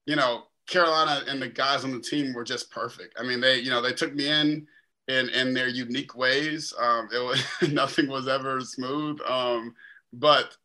you 0.05 0.15
know, 0.15 0.43
Carolina 0.67 1.23
and 1.27 1.41
the 1.41 1.47
guys 1.47 1.83
on 1.83 1.91
the 1.91 1.99
team 1.99 2.33
were 2.33 2.43
just 2.43 2.71
perfect. 2.71 3.15
I 3.19 3.23
mean, 3.23 3.39
they, 3.39 3.59
you 3.59 3.69
know, 3.69 3.81
they 3.81 3.93
took 3.93 4.13
me 4.13 4.27
in 4.27 4.67
in, 5.07 5.29
in 5.29 5.53
their 5.53 5.67
unique 5.67 6.15
ways. 6.15 6.73
Um, 6.79 7.09
it 7.13 7.19
was 7.19 7.43
nothing 7.71 8.07
was 8.07 8.27
ever 8.27 8.61
smooth. 8.61 9.19
Um, 9.21 9.75
but 10.13 10.57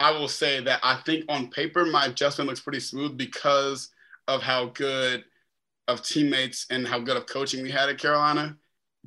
I 0.00 0.10
will 0.12 0.28
say 0.28 0.60
that 0.60 0.80
I 0.82 0.96
think 0.96 1.24
on 1.28 1.50
paper 1.50 1.84
my 1.86 2.06
adjustment 2.06 2.48
looks 2.48 2.60
pretty 2.60 2.80
smooth 2.80 3.16
because 3.16 3.90
of 4.26 4.42
how 4.42 4.66
good 4.66 5.24
of 5.88 6.02
teammates 6.02 6.66
and 6.70 6.86
how 6.86 7.00
good 7.00 7.16
of 7.16 7.26
coaching 7.26 7.62
we 7.62 7.70
had 7.70 7.88
at 7.88 7.98
Carolina. 7.98 8.56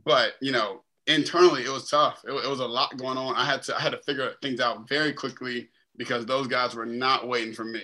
But 0.04 0.34
you 0.42 0.52
know, 0.52 0.84
internally 1.08 1.64
it 1.64 1.70
was 1.70 1.90
tough. 1.90 2.24
It, 2.28 2.32
it 2.32 2.50
was 2.50 2.60
a 2.60 2.66
lot 2.66 2.98
going 2.98 3.18
on. 3.18 3.36
I 3.36 3.46
had 3.46 3.62
to 3.64 3.78
I 3.78 3.80
had 3.80 3.92
to 3.92 4.00
figure 4.00 4.34
things 4.42 4.60
out 4.60 4.90
very 4.90 5.14
quickly 5.14 5.70
because 5.96 6.26
those 6.26 6.48
guys 6.48 6.76
were 6.76 6.86
not 6.86 7.28
waiting 7.28 7.54
for 7.54 7.64
me. 7.64 7.84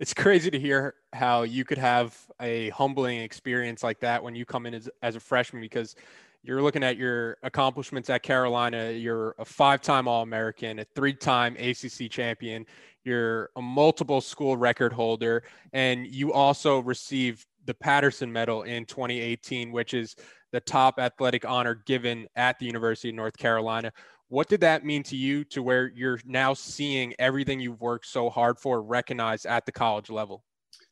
It's 0.00 0.14
crazy 0.14 0.50
to 0.50 0.58
hear 0.58 0.94
how 1.12 1.42
you 1.42 1.64
could 1.64 1.78
have 1.78 2.18
a 2.40 2.70
humbling 2.70 3.20
experience 3.20 3.82
like 3.82 4.00
that 4.00 4.22
when 4.22 4.34
you 4.34 4.44
come 4.44 4.66
in 4.66 4.74
as, 4.74 4.88
as 5.02 5.16
a 5.16 5.20
freshman 5.20 5.62
because 5.62 5.94
you're 6.42 6.62
looking 6.62 6.84
at 6.84 6.96
your 6.96 7.38
accomplishments 7.42 8.08
at 8.08 8.22
Carolina. 8.22 8.92
You're 8.92 9.34
a 9.38 9.44
five 9.44 9.80
time 9.80 10.06
All 10.06 10.22
American, 10.22 10.78
a 10.78 10.84
three 10.94 11.12
time 11.12 11.56
ACC 11.56 12.10
champion, 12.10 12.66
you're 13.04 13.50
a 13.56 13.62
multiple 13.62 14.20
school 14.20 14.56
record 14.56 14.92
holder, 14.92 15.42
and 15.72 16.06
you 16.06 16.32
also 16.32 16.80
received 16.80 17.46
the 17.66 17.74
Patterson 17.74 18.32
Medal 18.32 18.62
in 18.62 18.84
2018, 18.86 19.72
which 19.72 19.94
is 19.94 20.16
the 20.52 20.60
top 20.60 20.98
athletic 20.98 21.44
honor 21.44 21.82
given 21.86 22.26
at 22.36 22.58
the 22.58 22.66
University 22.66 23.10
of 23.10 23.14
North 23.14 23.36
Carolina. 23.36 23.92
What 24.28 24.48
did 24.48 24.60
that 24.62 24.84
mean 24.84 25.02
to 25.04 25.16
you 25.16 25.44
to 25.44 25.62
where 25.62 25.92
you're 25.94 26.20
now 26.24 26.54
seeing 26.54 27.14
everything 27.18 27.60
you've 27.60 27.80
worked 27.80 28.06
so 28.06 28.28
hard 28.30 28.58
for 28.58 28.82
recognized 28.82 29.46
at 29.46 29.66
the 29.66 29.72
college 29.72 30.10
level? 30.10 30.42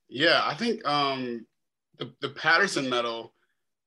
Yeah, 0.09 0.43
I 0.45 0.55
think 0.55 0.87
um, 0.87 1.47
the, 1.99 2.13
the 2.21 2.29
Patterson 2.29 2.89
Medal 2.89 3.35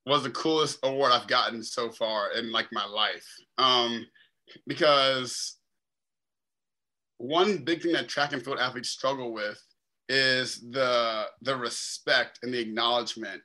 was 0.06 0.24
the 0.24 0.30
coolest 0.32 0.80
award 0.84 1.12
I've 1.12 1.28
gotten 1.28 1.64
so 1.64 1.92
far 1.92 2.32
in 2.32 2.52
like 2.52 2.68
my 2.72 2.86
life. 2.86 3.26
Um, 3.58 4.06
because 4.66 5.58
one 7.18 7.58
big 7.60 7.82
thing 7.82 7.94
that 7.94 8.08
track 8.08 8.34
and 8.34 8.44
field 8.44 8.60
athletes 8.60 8.90
struggle 8.90 9.34
with 9.34 9.62
is 10.10 10.62
the 10.72 11.26
the 11.42 11.56
respect 11.56 12.40
and 12.44 12.54
the 12.54 12.60
acknowledgement 12.60 13.42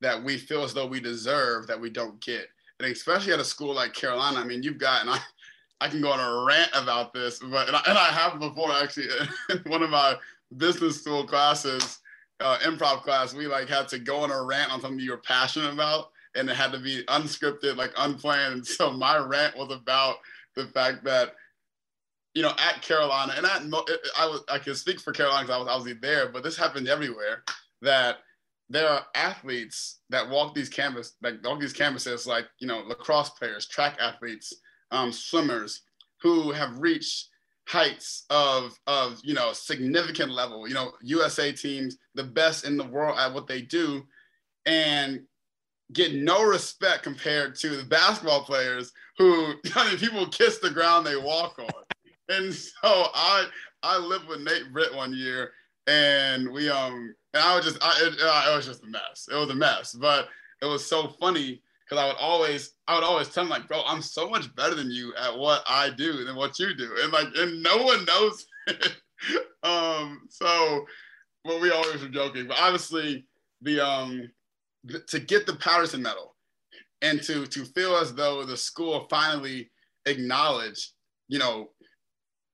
that 0.00 0.22
we 0.22 0.36
feel 0.38 0.62
as 0.62 0.72
though 0.72 0.86
we 0.86 1.00
deserve 1.00 1.66
that 1.66 1.80
we 1.80 1.90
don't 1.90 2.20
get. 2.20 2.48
And 2.78 2.90
especially 2.90 3.32
at 3.32 3.40
a 3.40 3.44
school 3.44 3.74
like 3.74 3.92
Carolina, 3.92 4.40
I 4.40 4.44
mean, 4.44 4.62
you've 4.62 4.78
got, 4.78 5.00
and 5.00 5.10
I, 5.10 5.18
I 5.80 5.88
can 5.88 6.00
go 6.00 6.12
on 6.12 6.20
a 6.20 6.44
rant 6.44 6.70
about 6.74 7.12
this, 7.12 7.40
but 7.40 7.66
and 7.66 7.76
I, 7.76 7.82
and 7.86 7.98
I 7.98 8.06
have 8.06 8.38
before 8.38 8.72
actually 8.72 9.08
one 9.66 9.82
of 9.82 9.90
my 9.90 10.16
business 10.56 11.00
school 11.00 11.26
classes, 11.26 11.98
uh, 12.40 12.58
improv 12.58 13.02
class, 13.02 13.34
we 13.34 13.46
like 13.46 13.68
had 13.68 13.88
to 13.88 13.98
go 13.98 14.18
on 14.18 14.30
a 14.30 14.42
rant 14.42 14.72
on 14.72 14.80
something 14.80 15.00
you 15.00 15.10
were 15.10 15.18
passionate 15.18 15.72
about, 15.72 16.10
and 16.36 16.48
it 16.48 16.56
had 16.56 16.72
to 16.72 16.78
be 16.78 17.02
unscripted, 17.08 17.76
like 17.76 17.92
unplanned. 17.98 18.54
And 18.54 18.66
so 18.66 18.92
my 18.92 19.18
rant 19.18 19.56
was 19.56 19.72
about 19.72 20.16
the 20.54 20.66
fact 20.66 21.04
that 21.04 21.34
you 22.38 22.44
know, 22.44 22.54
at 22.56 22.82
Carolina, 22.82 23.34
and 23.36 23.44
I, 23.44 23.58
I 24.16 24.26
was 24.26 24.44
I 24.48 24.60
can 24.60 24.76
speak 24.76 25.00
for 25.00 25.12
Carolina 25.12 25.42
because 25.42 25.56
I 25.56 25.58
was 25.58 25.68
obviously 25.68 25.98
there, 26.00 26.28
but 26.28 26.44
this 26.44 26.56
happened 26.56 26.86
everywhere. 26.86 27.42
That 27.82 28.18
there 28.68 28.88
are 28.88 29.04
athletes 29.16 30.02
that 30.10 30.30
walk 30.30 30.54
these 30.54 30.68
canvas, 30.68 31.16
like 31.20 31.42
walk 31.42 31.58
these 31.58 31.72
canvases, 31.72 32.28
like 32.28 32.44
you 32.60 32.68
know, 32.68 32.84
lacrosse 32.86 33.30
players, 33.30 33.66
track 33.66 33.96
athletes, 34.00 34.54
um, 34.92 35.10
swimmers, 35.10 35.82
who 36.22 36.52
have 36.52 36.78
reached 36.78 37.28
heights 37.66 38.24
of 38.30 38.78
of 38.86 39.18
you 39.24 39.34
know 39.34 39.52
significant 39.52 40.30
level. 40.30 40.68
You 40.68 40.74
know, 40.74 40.92
USA 41.02 41.50
teams, 41.50 41.96
the 42.14 42.22
best 42.22 42.64
in 42.64 42.76
the 42.76 42.84
world 42.86 43.18
at 43.18 43.34
what 43.34 43.48
they 43.48 43.62
do, 43.62 44.04
and 44.64 45.22
get 45.92 46.14
no 46.14 46.44
respect 46.44 47.02
compared 47.02 47.56
to 47.56 47.70
the 47.70 47.84
basketball 47.84 48.44
players 48.44 48.92
who 49.16 49.54
I 49.74 49.88
mean, 49.90 49.98
people 49.98 50.24
kiss 50.28 50.58
the 50.58 50.70
ground 50.70 51.04
they 51.04 51.16
walk 51.16 51.58
on. 51.58 51.82
And 52.28 52.52
so 52.54 52.72
I 52.82 53.46
I 53.82 53.98
lived 53.98 54.28
with 54.28 54.40
Nate 54.40 54.72
Britt 54.72 54.94
one 54.94 55.14
year, 55.14 55.52
and 55.86 56.50
we 56.50 56.68
um 56.68 57.14
and 57.34 57.42
I 57.42 57.56
was 57.56 57.64
just 57.64 57.78
I 57.82 57.92
it, 58.02 58.14
it 58.14 58.56
was 58.56 58.66
just 58.66 58.84
a 58.84 58.86
mess. 58.86 59.28
It 59.30 59.36
was 59.36 59.50
a 59.50 59.54
mess, 59.54 59.92
but 59.94 60.28
it 60.62 60.66
was 60.66 60.84
so 60.84 61.08
funny 61.20 61.62
because 61.84 62.02
I 62.02 62.06
would 62.06 62.16
always 62.18 62.72
I 62.86 62.94
would 62.94 63.04
always 63.04 63.28
tell 63.28 63.44
him 63.44 63.50
like, 63.50 63.68
bro, 63.68 63.82
I'm 63.86 64.02
so 64.02 64.28
much 64.28 64.54
better 64.54 64.74
than 64.74 64.90
you 64.90 65.14
at 65.14 65.36
what 65.36 65.62
I 65.68 65.90
do 65.90 66.24
than 66.24 66.36
what 66.36 66.58
you 66.58 66.74
do, 66.74 66.90
and 67.02 67.12
like 67.12 67.28
and 67.36 67.62
no 67.62 67.78
one 67.78 68.04
knows. 68.04 68.46
um, 69.62 70.22
so 70.28 70.84
well, 71.44 71.60
we 71.60 71.70
always 71.70 72.02
were 72.02 72.08
joking, 72.08 72.46
but 72.46 72.58
obviously 72.60 73.26
the 73.62 73.80
um 73.80 74.30
to 75.06 75.18
get 75.18 75.46
the 75.46 75.56
Patterson 75.56 76.02
medal 76.02 76.36
and 77.02 77.22
to 77.22 77.46
to 77.46 77.64
feel 77.64 77.96
as 77.96 78.14
though 78.14 78.44
the 78.44 78.56
school 78.56 79.06
finally 79.10 79.70
acknowledged, 80.06 80.92
you 81.28 81.38
know, 81.38 81.70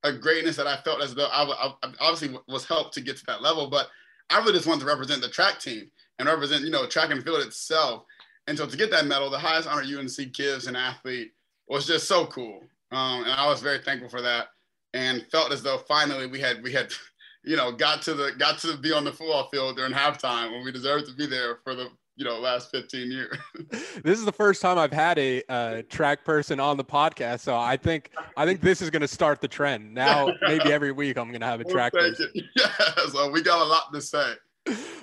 a 0.04 0.12
greatness 0.12 0.56
that 0.56 0.66
I 0.66 0.76
felt 0.82 1.02
as 1.02 1.14
though 1.14 1.26
I, 1.26 1.74
I 1.82 1.92
obviously 2.00 2.38
was 2.46 2.64
helped 2.64 2.94
to 2.94 3.00
get 3.00 3.16
to 3.16 3.26
that 3.26 3.42
level, 3.42 3.68
but 3.68 3.88
I 4.30 4.38
really 4.38 4.52
just 4.52 4.66
wanted 4.66 4.80
to 4.80 4.86
represent 4.86 5.20
the 5.20 5.28
track 5.28 5.58
team 5.58 5.90
and 6.18 6.28
represent, 6.28 6.64
you 6.64 6.70
know, 6.70 6.86
track 6.86 7.10
and 7.10 7.22
field 7.22 7.40
itself. 7.40 8.04
And 8.46 8.56
so 8.56 8.66
to 8.66 8.76
get 8.76 8.90
that 8.90 9.06
medal, 9.06 9.30
the 9.30 9.38
highest 9.38 9.68
honor 9.68 9.82
UNC 9.82 10.32
gives 10.32 10.66
an 10.66 10.76
athlete 10.76 11.32
was 11.68 11.86
just 11.86 12.06
so 12.06 12.26
cool. 12.26 12.60
Um, 12.92 13.24
and 13.24 13.32
I 13.32 13.48
was 13.48 13.60
very 13.60 13.78
thankful 13.78 14.08
for 14.08 14.22
that 14.22 14.48
and 14.94 15.26
felt 15.30 15.52
as 15.52 15.62
though 15.62 15.78
finally 15.78 16.26
we 16.26 16.40
had 16.40 16.62
we 16.62 16.72
had 16.72 16.90
you 17.44 17.56
know 17.56 17.70
got 17.70 18.00
to 18.02 18.14
the 18.14 18.32
got 18.38 18.58
to 18.60 18.78
be 18.78 18.92
on 18.92 19.04
the 19.04 19.12
football 19.12 19.48
field 19.50 19.76
during 19.76 19.92
halftime 19.92 20.52
when 20.52 20.64
we 20.64 20.72
deserved 20.72 21.06
to 21.06 21.14
be 21.14 21.26
there 21.26 21.58
for 21.64 21.74
the 21.74 21.88
you 22.16 22.24
know 22.24 22.38
last 22.38 22.70
15 22.70 23.10
years. 23.10 23.36
This 24.02 24.18
is 24.18 24.24
the 24.24 24.32
first 24.32 24.60
time 24.60 24.78
i've 24.78 24.92
had 24.92 25.18
a 25.18 25.42
uh, 25.48 25.82
track 25.88 26.24
person 26.24 26.60
on 26.60 26.76
the 26.76 26.84
podcast 26.84 27.40
so 27.40 27.56
i 27.56 27.76
think 27.76 28.10
i 28.36 28.44
think 28.44 28.60
this 28.60 28.82
is 28.82 28.90
going 28.90 29.02
to 29.02 29.08
start 29.08 29.40
the 29.40 29.48
trend. 29.48 29.94
Now 29.94 30.28
maybe 30.42 30.72
every 30.72 30.92
week 30.92 31.16
i'm 31.16 31.28
going 31.28 31.40
to 31.40 31.46
have 31.46 31.60
a 31.60 31.64
track 31.64 31.92
person. 31.92 32.30
Yeah 32.56 32.70
so 33.10 33.30
we 33.30 33.42
got 33.42 33.60
a 33.60 33.64
lot 33.64 33.92
to 33.92 34.00
say. 34.00 34.34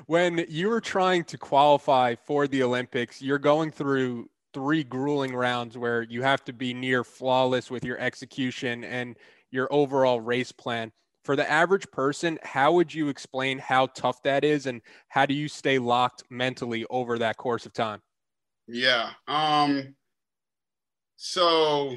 When 0.07 0.45
you 0.49 0.69
were 0.69 0.81
trying 0.81 1.23
to 1.25 1.37
qualify 1.37 2.15
for 2.15 2.47
the 2.47 2.63
olympics 2.63 3.21
you're 3.21 3.39
going 3.39 3.71
through 3.71 4.29
three 4.53 4.83
grueling 4.83 5.35
rounds 5.35 5.77
where 5.77 6.03
you 6.03 6.21
have 6.21 6.43
to 6.45 6.53
be 6.53 6.73
near 6.73 7.03
flawless 7.03 7.71
with 7.71 7.83
your 7.85 7.97
execution 7.99 8.83
and 8.83 9.17
your 9.49 9.67
overall 9.71 10.19
race 10.19 10.51
plan 10.51 10.91
for 11.23 11.35
the 11.35 11.49
average 11.49 11.89
person, 11.91 12.39
how 12.43 12.73
would 12.73 12.93
you 12.93 13.09
explain 13.09 13.59
how 13.59 13.87
tough 13.87 14.21
that 14.23 14.43
is 14.43 14.65
and 14.65 14.81
how 15.09 15.25
do 15.25 15.33
you 15.33 15.47
stay 15.47 15.77
locked 15.79 16.23
mentally 16.29 16.85
over 16.89 17.19
that 17.19 17.37
course 17.37 17.65
of 17.65 17.73
time? 17.73 18.01
Yeah. 18.67 19.11
Um 19.27 19.95
so 21.17 21.95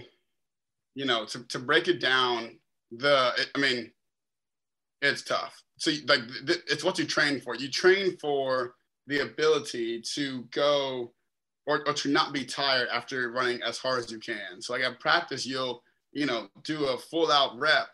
you 0.94 1.06
know, 1.06 1.24
to, 1.26 1.44
to 1.48 1.58
break 1.58 1.88
it 1.88 2.00
down, 2.00 2.58
the 2.92 3.32
I 3.54 3.58
mean, 3.58 3.90
it's 5.02 5.22
tough. 5.22 5.60
So 5.78 5.90
like 6.06 6.20
it's 6.46 6.84
what 6.84 6.98
you 6.98 7.04
train 7.04 7.40
for. 7.40 7.54
You 7.54 7.68
train 7.68 8.16
for 8.18 8.74
the 9.06 9.20
ability 9.20 10.00
to 10.14 10.44
go 10.50 11.12
or, 11.66 11.86
or 11.86 11.92
to 11.94 12.08
not 12.08 12.32
be 12.32 12.44
tired 12.44 12.88
after 12.92 13.30
running 13.30 13.62
as 13.62 13.78
hard 13.78 14.04
as 14.04 14.10
you 14.10 14.18
can. 14.18 14.60
So 14.60 14.74
like 14.74 14.82
at 14.82 15.00
practice, 15.00 15.44
you'll, 15.46 15.82
you 16.12 16.26
know, 16.26 16.48
do 16.62 16.84
a 16.86 16.98
full 16.98 17.30
out 17.30 17.58
rep 17.58 17.88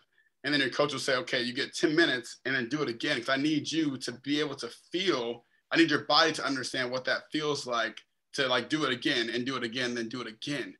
and 0.45 0.53
then 0.53 0.61
your 0.61 0.71
coach 0.71 0.93
will 0.93 1.01
say, 1.01 1.17
okay, 1.17 1.43
you 1.43 1.53
get 1.53 1.75
10 1.75 1.95
minutes 1.95 2.39
and 2.45 2.55
then 2.55 2.69
do 2.69 2.83
it 2.83 2.89
again. 2.89 3.17
Because 3.17 3.29
I 3.29 3.41
need 3.41 3.71
you 3.71 3.99
to 3.99 4.13
be 4.13 4.41
able 4.41 4.55
to 4.57 4.71
feel, 4.91 5.45
I 5.71 5.77
need 5.77 5.91
your 5.91 6.05
body 6.07 6.33
to 6.33 6.47
understand 6.47 6.91
what 6.91 7.05
that 7.05 7.31
feels 7.31 7.67
like 7.67 7.99
to 8.35 8.47
like 8.47 8.69
do 8.69 8.85
it 8.85 8.93
again 8.93 9.31
and 9.31 9.45
do 9.45 9.57
it 9.57 9.65
again, 9.65 9.95
then 9.95 10.09
do 10.09 10.21
it 10.21 10.27
again. 10.27 10.75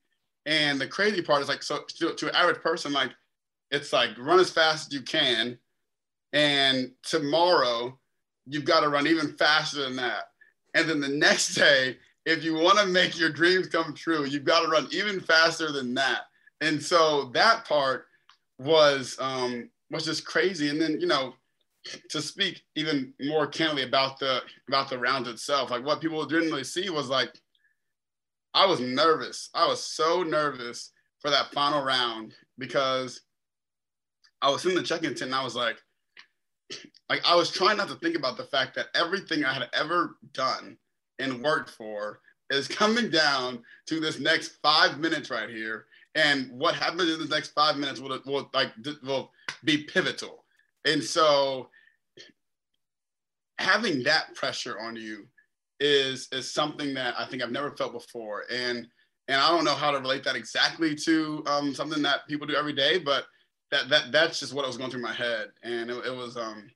And 0.47 0.81
the 0.81 0.87
crazy 0.87 1.21
part 1.21 1.43
is 1.43 1.49
like, 1.49 1.63
so 1.63 1.81
to, 1.99 2.15
to 2.15 2.29
an 2.29 2.35
average 2.35 2.63
person, 2.63 2.93
like 2.93 3.11
it's 3.71 3.93
like 3.93 4.11
run 4.19 4.41
as 4.41 4.51
fast 4.51 4.89
as 4.89 4.95
you 4.95 5.03
can. 5.03 5.59
And 6.33 6.93
tomorrow 7.03 7.99
you've 8.47 8.65
got 8.65 8.81
to 8.81 8.89
run 8.89 9.07
even 9.07 9.37
faster 9.37 9.83
than 9.83 9.97
that. 9.97 10.25
And 10.75 10.89
then 10.89 11.01
the 11.01 11.09
next 11.09 11.55
day, 11.57 11.99
if 12.25 12.45
you 12.45 12.55
want 12.55 12.79
to 12.79 12.87
make 12.87 13.19
your 13.19 13.31
dreams 13.31 13.67
come 13.67 13.95
true, 13.95 14.25
you've 14.25 14.45
got 14.45 14.63
to 14.63 14.69
run 14.69 14.89
even 14.93 15.21
faster 15.21 15.71
than 15.73 15.95
that. 15.95 16.23
And 16.61 16.83
so 16.83 17.31
that 17.35 17.65
part 17.65 18.07
was 18.61 19.17
um, 19.21 19.71
was 19.91 20.05
just 20.05 20.25
crazy. 20.25 20.69
And 20.69 20.81
then 20.81 21.01
you 21.01 21.07
know, 21.07 21.35
to 22.11 22.21
speak 22.21 22.63
even 22.77 23.13
more 23.21 23.47
candidly 23.47 23.85
about 23.85 24.19
the 24.19 24.43
about 24.69 24.91
the 24.91 24.99
round 24.99 25.27
itself, 25.27 25.71
like 25.71 25.85
what 25.85 26.01
people 26.01 26.25
didn't 26.27 26.51
really 26.51 26.65
see 26.65 26.91
was 26.91 27.09
like 27.09 27.31
I 28.55 28.67
was 28.67 28.81
nervous. 28.81 29.49
I 29.55 29.67
was 29.67 29.83
so 29.83 30.23
nervous 30.23 30.93
for 31.21 31.31
that 31.31 31.53
final 31.53 31.83
round 31.83 32.35
because 32.59 33.23
I 34.43 34.51
was 34.51 34.65
in 34.67 34.75
the 34.75 34.83
check-in 34.83 35.15
tent 35.15 35.31
and 35.31 35.35
I 35.35 35.45
was 35.45 35.55
like, 35.55 35.77
like 37.09 37.21
I 37.27 37.35
was 37.37 37.51
trying 37.51 37.77
not 37.77 37.89
to 37.89 37.95
think 37.97 38.17
about 38.17 38.37
the 38.37 38.45
fact 38.45 38.75
that 38.75 38.87
everything 38.95 39.45
I 39.45 39.55
had 39.55 39.69
ever 39.73 40.17
done 40.33 40.77
and 41.19 41.43
worked 41.43 41.71
for 41.71 42.21
is 42.51 42.69
coming 42.69 43.09
down 43.11 43.63
to 43.87 44.01
this 44.01 44.19
next 44.19 44.59
five 44.63 44.99
minutes 44.99 45.31
right 45.31 45.49
here 45.49 45.87
and 46.15 46.51
what 46.53 46.75
happens 46.75 47.13
in 47.13 47.21
the 47.21 47.35
next 47.35 47.51
five 47.51 47.77
minutes 47.77 48.01
will, 48.01 48.19
will 48.27 48.51
like 48.53 48.73
will 49.03 49.31
be 49.65 49.85
pivotal. 49.85 50.45
And 50.85 51.03
so 51.03 51.69
having 53.59 54.03
that 54.05 54.35
pressure 54.35 54.79
on 54.81 54.97
you 54.97 55.27
is 55.79 56.29
is 56.33 56.53
something 56.53 56.95
that 56.95 57.15
I 57.19 57.27
think 57.27 57.43
I've 57.43 57.53
never 57.53 57.71
felt 57.71 57.93
before. 57.93 58.45
And 58.51 58.87
and 59.29 59.41
I 59.41 59.49
don't 59.51 59.65
know 59.65 59.75
how 59.75 59.93
to 59.93 60.01
relate 60.01 60.25
that 60.25 60.37
exactly 60.37 60.95
to 60.97 61.45
um, 61.47 61.75
something 61.75 62.03
that 62.03 62.27
people 62.29 62.47
do 62.47 62.57
every 62.57 62.73
day, 62.73 62.99
but 62.99 63.27
that 63.71 63.89
that 63.89 64.13
that's 64.13 64.41
just 64.41 64.53
what 64.53 64.67
was 64.67 64.77
going 64.77 64.91
through 64.91 65.03
my 65.03 65.13
head, 65.13 65.49
and 65.63 65.91
it, 65.91 66.07
it 66.07 66.15
was 66.15 66.37
um 66.37 66.71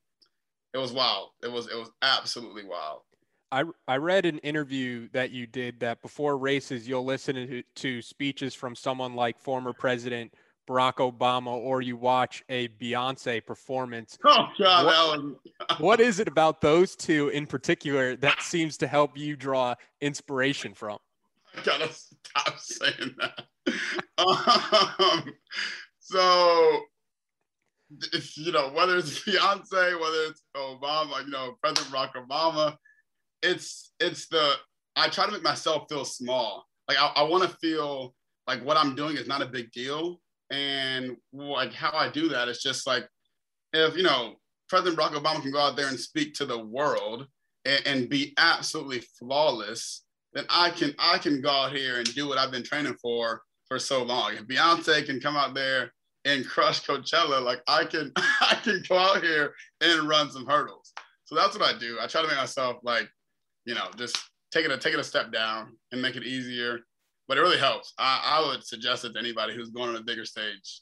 it 0.72 0.78
was 0.78 0.92
wild. 0.92 1.30
It 1.42 1.50
was 1.50 1.66
it 1.68 1.76
was 1.76 1.90
absolutely 2.02 2.64
wild. 2.64 3.02
I, 3.54 3.62
I 3.86 3.98
read 3.98 4.26
an 4.26 4.38
interview 4.38 5.08
that 5.12 5.30
you 5.30 5.46
did 5.46 5.78
that 5.78 6.02
before 6.02 6.36
races, 6.36 6.88
you'll 6.88 7.04
listen 7.04 7.36
to, 7.36 7.62
to 7.62 8.02
speeches 8.02 8.52
from 8.52 8.74
someone 8.74 9.14
like 9.14 9.38
former 9.38 9.72
President 9.72 10.34
Barack 10.68 10.94
Obama, 10.94 11.52
or 11.52 11.80
you 11.80 11.96
watch 11.96 12.42
a 12.48 12.66
Beyonce 12.80 13.46
performance. 13.46 14.18
Oh, 14.24 14.48
God, 14.58 14.86
what, 15.60 15.80
what 15.80 16.00
is 16.00 16.18
it 16.18 16.26
about 16.26 16.62
those 16.62 16.96
two 16.96 17.28
in 17.28 17.46
particular 17.46 18.16
that 18.16 18.42
seems 18.42 18.76
to 18.78 18.88
help 18.88 19.16
you 19.16 19.36
draw 19.36 19.76
inspiration 20.00 20.74
from? 20.74 20.98
I 21.56 21.62
gotta 21.62 21.92
stop 21.92 22.58
saying 22.58 23.14
that. 23.20 23.44
um, 24.18 25.32
so, 26.00 26.80
you 28.34 28.50
know, 28.50 28.70
whether 28.70 28.96
it's 28.96 29.20
Beyonce, 29.24 30.00
whether 30.00 30.24
it's 30.24 30.42
Obama, 30.56 31.24
you 31.24 31.30
know, 31.30 31.54
President 31.62 31.94
Barack 31.94 32.14
Obama, 32.16 32.76
it's 33.44 33.92
it's 34.00 34.26
the 34.28 34.54
I 34.96 35.08
try 35.08 35.26
to 35.26 35.32
make 35.32 35.42
myself 35.42 35.86
feel 35.88 36.04
small. 36.04 36.66
Like 36.88 36.98
I, 36.98 37.12
I 37.16 37.22
want 37.22 37.48
to 37.48 37.56
feel 37.58 38.14
like 38.46 38.64
what 38.64 38.76
I'm 38.76 38.94
doing 38.94 39.16
is 39.16 39.26
not 39.26 39.42
a 39.42 39.46
big 39.46 39.70
deal, 39.72 40.20
And 40.50 41.16
like 41.32 41.72
how 41.72 41.92
I 41.92 42.08
do 42.08 42.28
that 42.28 42.48
is 42.48 42.62
just 42.62 42.86
like 42.86 43.06
if 43.72 43.96
you 43.96 44.02
know 44.02 44.36
President 44.68 44.98
Barack 44.98 45.14
Obama 45.14 45.42
can 45.42 45.52
go 45.52 45.60
out 45.60 45.76
there 45.76 45.88
and 45.88 45.98
speak 45.98 46.34
to 46.34 46.46
the 46.46 46.64
world 46.64 47.26
and, 47.64 47.82
and 47.86 48.08
be 48.08 48.34
absolutely 48.38 49.02
flawless, 49.18 50.04
then 50.32 50.44
I 50.48 50.70
can 50.70 50.94
I 50.98 51.18
can 51.18 51.40
go 51.40 51.50
out 51.50 51.76
here 51.76 51.98
and 51.98 52.14
do 52.14 52.28
what 52.28 52.38
I've 52.38 52.50
been 52.52 52.64
training 52.64 52.96
for 53.00 53.42
for 53.68 53.78
so 53.78 54.02
long. 54.02 54.34
If 54.34 54.46
Beyonce 54.46 55.06
can 55.06 55.20
come 55.20 55.36
out 55.36 55.54
there 55.54 55.92
and 56.24 56.46
crush 56.46 56.84
Coachella, 56.84 57.42
like 57.42 57.60
I 57.68 57.84
can 57.84 58.12
I 58.16 58.58
can 58.62 58.82
go 58.88 58.96
out 58.96 59.22
here 59.22 59.54
and 59.80 60.08
run 60.08 60.30
some 60.30 60.46
hurdles. 60.46 60.92
So 61.24 61.34
that's 61.34 61.58
what 61.58 61.74
I 61.74 61.78
do. 61.78 61.98
I 62.00 62.06
try 62.06 62.22
to 62.22 62.28
make 62.28 62.36
myself 62.36 62.76
like, 62.82 63.08
you 63.64 63.74
know, 63.74 63.86
just 63.96 64.18
take 64.50 64.64
it 64.64 64.70
a 64.70 64.78
take 64.78 64.94
it 64.94 65.00
a 65.00 65.04
step 65.04 65.32
down 65.32 65.76
and 65.92 66.00
make 66.00 66.16
it 66.16 66.24
easier. 66.24 66.80
But 67.26 67.38
it 67.38 67.40
really 67.40 67.58
helps. 67.58 67.94
I, 67.98 68.38
I 68.38 68.48
would 68.48 68.64
suggest 68.64 69.04
it 69.04 69.14
to 69.14 69.18
anybody 69.18 69.54
who's 69.54 69.70
going 69.70 69.88
on 69.88 69.96
a 69.96 70.02
bigger 70.02 70.26
stage. 70.26 70.80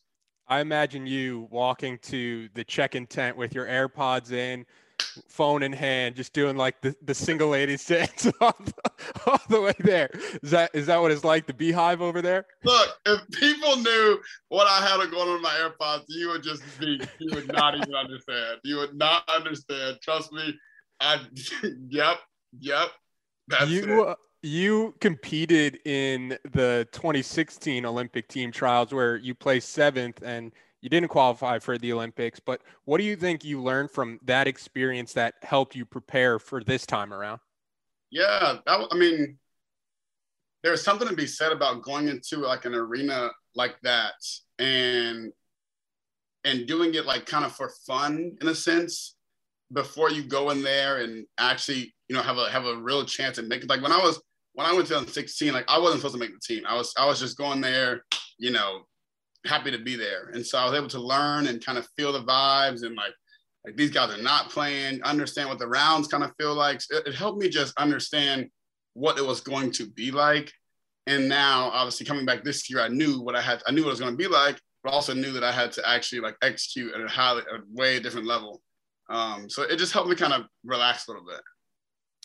I 0.49 0.61
imagine 0.61 1.07
you 1.07 1.47
walking 1.51 1.99
to 2.03 2.49
the 2.55 2.65
check-in 2.65 3.07
tent 3.07 3.37
with 3.37 3.55
your 3.55 3.67
AirPods 3.67 4.33
in, 4.33 4.67
phone 5.29 5.63
in 5.63 5.73
hand, 5.73 6.17
just 6.17 6.33
doing 6.33 6.57
like 6.57 6.81
the, 6.81 6.95
the 7.03 7.15
single 7.15 7.49
ladies 7.49 7.85
dance 7.85 8.27
all 8.41 8.55
the, 8.59 8.75
all 9.27 9.41
the 9.49 9.61
way 9.61 9.73
there. 9.81 10.11
Is 10.43 10.51
that 10.51 10.71
is 10.75 10.87
that 10.87 11.01
what 11.01 11.11
it's 11.11 11.25
like, 11.25 11.47
the 11.47 11.55
beehive 11.55 12.01
over 12.01 12.23
there? 12.23 12.47
Look, 12.65 12.89
if 13.07 13.21
people 13.31 13.77
knew 13.77 14.21
what 14.49 14.67
I 14.67 14.87
had 14.87 14.99
going 15.11 15.29
on 15.29 15.37
in 15.37 15.43
my 15.43 15.55
AirPods, 15.55 16.05
you 16.09 16.29
would 16.29 16.43
just 16.43 16.63
be, 16.79 17.01
you 17.19 17.35
would 17.35 17.53
not 17.53 17.75
even 17.77 17.95
understand. 17.95 18.59
You 18.65 18.77
would 18.77 18.95
not 18.95 19.29
understand. 19.29 19.99
Trust 20.03 20.33
me. 20.33 20.55
I, 21.01 21.21
yep, 21.89 22.19
yep. 22.59 22.89
That's 23.49 23.71
you, 23.71 24.11
it. 24.11 24.19
You 24.43 24.95
competed 25.01 25.81
in 25.85 26.37
the 26.53 26.87
2016 26.93 27.85
Olympic 27.87 28.29
team 28.29 28.51
trials 28.51 28.93
where 28.93 29.17
you 29.17 29.35
placed 29.35 29.71
seventh 29.71 30.21
and 30.23 30.53
you 30.81 30.89
didn't 30.89 31.09
qualify 31.09 31.61
for 31.61 31.79
the 31.79 31.93
Olympics, 31.93 32.41
but 32.41 32.61
what 32.85 32.99
do 32.99 33.05
you 33.05 33.15
think 33.15 33.45
you 33.45 33.63
learned 33.63 33.91
from 33.91 34.19
that 34.25 34.49
experience 34.49 35.13
that 35.13 35.35
helped 35.43 35.77
you 35.77 35.85
prepare 35.85 36.41
for 36.41 36.63
this 36.65 36.85
time 36.85 37.15
around? 37.15 37.41
Yeah, 38.11 38.59
that, 38.67 38.89
I 38.91 38.97
mean, 38.97 39.39
there's 40.63 40.83
something 40.83 41.09
to 41.09 41.15
be 41.15 41.27
said 41.27 41.53
about 41.53 41.83
going 41.83 42.09
into 42.09 42.39
like 42.39 42.65
an 42.65 42.75
arena 42.75 43.31
like 43.55 43.81
that 43.83 44.15
and 44.59 45.33
and 46.45 46.67
doing 46.67 46.95
it 46.95 47.07
like 47.07 47.27
kind 47.27 47.45
of 47.45 47.53
for 47.53 47.71
fun 47.87 48.37
in 48.41 48.49
a 48.49 48.55
sense 48.55 49.15
before 49.73 50.11
you 50.11 50.23
go 50.23 50.51
in 50.51 50.63
there 50.63 50.99
and 50.99 51.27
actually 51.39 51.95
you 52.09 52.17
know 52.17 52.23
have 52.23 52.39
a 52.39 52.51
have 52.51 52.67
a 52.67 52.77
real 52.77 53.05
chance 53.05 53.39
at 53.39 53.47
making 53.47 53.69
like 53.69 53.83
when 53.83 53.93
I 53.93 53.99
was 53.99 54.21
when 54.55 54.67
I 54.67 54.73
went 54.73 54.87
to 54.87 54.95
2016 54.95 55.53
like 55.53 55.65
I 55.69 55.79
wasn't 55.79 56.01
supposed 56.01 56.15
to 56.15 56.21
make 56.21 56.33
the 56.33 56.41
team 56.41 56.65
I 56.67 56.75
was 56.77 56.93
I 56.99 57.07
was 57.07 57.19
just 57.19 57.39
going 57.39 57.61
there 57.61 58.05
you 58.39 58.51
know 58.51 58.83
happy 59.45 59.71
to 59.71 59.79
be 59.79 59.97
there. 59.97 60.31
And 60.33 60.45
so 60.45 60.59
I 60.59 60.65
was 60.65 60.75
able 60.75 60.89
to 60.89 61.01
learn 61.01 61.47
and 61.47 61.65
kind 61.65 61.79
of 61.79 61.89
feel 61.97 62.13
the 62.13 62.23
vibes 62.23 62.85
and 62.85 62.95
like, 62.95 63.13
like 63.65 63.77
these 63.77 63.91
guys 63.91 64.17
are 64.17 64.23
not 64.23 64.51
playing, 64.51 65.03
understand 65.03 65.49
what 65.49 65.59
the 65.59 65.69
rounds 65.69 66.09
kind 66.09 66.25
of 66.25 66.33
feel 66.39 66.55
like. 66.55 66.81
It, 66.91 67.09
it 67.09 67.15
helped 67.15 67.41
me 67.41 67.49
just 67.49 67.77
understand 67.79 68.49
what 68.95 69.19
it 69.19 69.27
was 69.27 69.41
going 69.41 69.71
to 69.73 69.89
be 69.91 70.11
like. 70.11 70.53
And 71.07 71.29
now, 71.29 71.71
obviously, 71.73 72.07
coming 72.07 72.27
back 72.27 72.45
this 72.45 72.71
year, 72.71 72.81
I 72.81 72.89
knew 72.89 73.21
what 73.21 73.35
I 73.35 73.41
had. 73.41 73.63
I 73.67 73.73
knew 73.73 73.83
what 73.83 73.89
it 73.89 73.93
was 73.93 74.01
going 74.01 74.13
to 74.13 74.17
be 74.17 74.29
like, 74.29 74.61
but 74.85 74.93
also 74.93 75.15
knew 75.15 75.33
that 75.33 75.43
I 75.43 75.51
had 75.51 75.73
to 75.73 75.89
actually 75.89 76.21
like 76.21 76.37
execute 76.43 76.95
at 76.95 77.01
a 77.01 77.09
highly, 77.09 77.43
a 77.43 77.59
way 77.73 77.99
different 77.99 78.27
level. 78.27 78.63
Um, 79.13 79.49
so 79.51 79.63
it 79.63 79.77
just 79.77 79.93
helped 79.93 80.09
me 80.09 80.17
kind 80.17 80.33
of 80.33 80.47
relax 80.65 81.07
a 81.07 81.11
little 81.11 81.27
bit. 81.27 81.41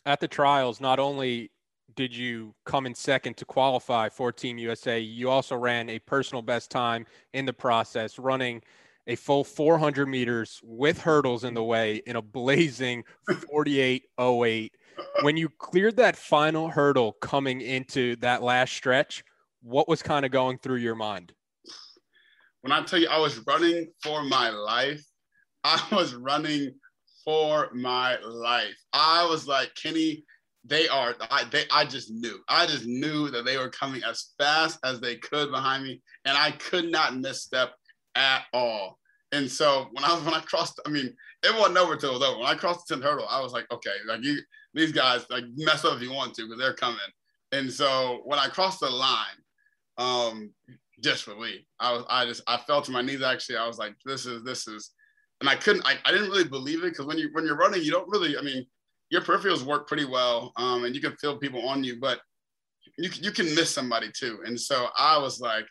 At 0.05 0.21
the 0.21 0.27
trials, 0.27 0.79
not 0.79 0.99
only 0.99 1.51
did 1.95 2.15
you 2.15 2.55
come 2.65 2.85
in 2.85 2.95
second 2.95 3.35
to 3.37 3.45
qualify 3.45 4.07
for 4.07 4.31
Team 4.31 4.57
USA? 4.57 4.97
You 4.99 5.29
also 5.29 5.57
ran 5.57 5.89
a 5.89 5.99
personal 5.99 6.41
best 6.41 6.71
time 6.71 7.05
in 7.33 7.45
the 7.45 7.53
process, 7.53 8.17
running 8.17 8.61
a 9.07 9.15
full 9.15 9.43
400 9.43 10.05
meters 10.05 10.61
with 10.63 10.99
hurdles 10.99 11.43
in 11.43 11.53
the 11.53 11.63
way 11.63 12.01
in 12.05 12.15
a 12.15 12.21
blazing 12.21 13.03
48.08. 13.29 14.69
When 15.21 15.37
you 15.37 15.49
cleared 15.49 15.97
that 15.97 16.15
final 16.15 16.69
hurdle 16.69 17.13
coming 17.13 17.61
into 17.61 18.15
that 18.17 18.43
last 18.43 18.73
stretch, 18.73 19.23
what 19.61 19.89
was 19.89 20.01
kind 20.01 20.25
of 20.25 20.31
going 20.31 20.57
through 20.57 20.77
your 20.77 20.95
mind? 20.95 21.33
When 22.61 22.71
I 22.71 22.83
tell 22.83 22.99
you 22.99 23.07
I 23.09 23.19
was 23.19 23.39
running 23.45 23.87
for 24.03 24.23
my 24.23 24.49
life, 24.49 25.03
I 25.67 25.83
was 25.95 26.15
running 26.15 26.73
for 27.25 27.69
my 27.73 28.17
life. 28.21 28.77
I 28.93 29.27
was 29.29 29.47
like, 29.47 29.75
Kenny, 29.75 30.23
they 30.63 30.87
are 30.87 31.13
I 31.29 31.43
they 31.51 31.65
I 31.71 31.83
just 31.83 32.09
knew. 32.09 32.39
I 32.47 32.65
just 32.65 32.85
knew 32.85 33.29
that 33.31 33.43
they 33.43 33.57
were 33.57 33.69
coming 33.69 34.01
as 34.03 34.31
fast 34.37 34.79
as 34.85 35.01
they 35.01 35.17
could 35.17 35.51
behind 35.51 35.83
me, 35.83 36.01
and 36.23 36.37
I 36.37 36.51
could 36.51 36.89
not 36.89 37.17
misstep 37.17 37.73
at 38.15 38.43
all. 38.53 38.97
And 39.33 39.51
so 39.51 39.87
when 39.91 40.05
I 40.05 40.13
was 40.13 40.23
when 40.23 40.33
I 40.33 40.39
crossed, 40.39 40.79
I 40.85 40.89
mean, 40.89 41.13
it 41.43 41.53
wasn't 41.53 41.77
over 41.77 41.97
till 41.97 42.11
it 42.11 42.19
was 42.19 42.23
over. 42.23 42.39
When 42.39 42.47
I 42.47 42.55
crossed 42.55 42.87
the 42.87 42.95
10th 42.95 43.03
hurdle, 43.03 43.27
I 43.29 43.41
was 43.41 43.51
like, 43.51 43.65
okay, 43.71 43.95
like 44.07 44.23
you 44.23 44.39
these 44.73 44.93
guys 44.93 45.25
like 45.29 45.43
mess 45.57 45.83
up 45.83 45.97
if 45.97 46.01
you 46.01 46.13
want 46.13 46.33
to, 46.35 46.43
because 46.43 46.59
they're 46.59 46.73
coming. 46.73 46.99
And 47.51 47.71
so 47.71 48.21
when 48.23 48.39
I 48.39 48.47
crossed 48.47 48.79
the 48.79 48.89
line, 48.89 49.37
um, 49.97 50.51
just 51.01 51.27
relief. 51.27 51.61
I 51.79 51.91
was 51.91 52.05
I 52.09 52.25
just 52.25 52.41
I 52.47 52.55
fell 52.55 52.81
to 52.83 52.91
my 52.91 53.01
knees 53.01 53.21
actually. 53.21 53.57
I 53.57 53.67
was 53.67 53.77
like, 53.77 53.95
this 54.05 54.25
is 54.25 54.43
this 54.43 54.67
is 54.67 54.91
and 55.41 55.49
I 55.49 55.55
couldn't 55.55 55.85
I, 55.85 55.95
I 56.05 56.11
didn't 56.11 56.29
really 56.29 56.47
believe 56.47 56.83
it 56.83 56.89
because 56.89 57.05
when 57.05 57.17
you 57.17 57.29
when 57.33 57.45
you're 57.45 57.57
running, 57.57 57.81
you 57.81 57.91
don't 57.91 58.09
really, 58.09 58.37
I 58.37 58.41
mean, 58.41 58.65
your 59.09 59.21
peripherals 59.21 59.63
work 59.63 59.87
pretty 59.87 60.05
well, 60.05 60.51
um, 60.57 60.83
and 60.85 60.95
you 60.95 61.01
can 61.01 61.15
feel 61.17 61.37
people 61.37 61.67
on 61.67 61.83
you, 61.83 61.99
but 61.99 62.19
you 62.97 63.09
you 63.21 63.31
can 63.31 63.45
miss 63.55 63.69
somebody 63.69 64.11
too. 64.17 64.39
And 64.45 64.59
so 64.59 64.87
I 64.97 65.17
was 65.17 65.39
like, 65.39 65.65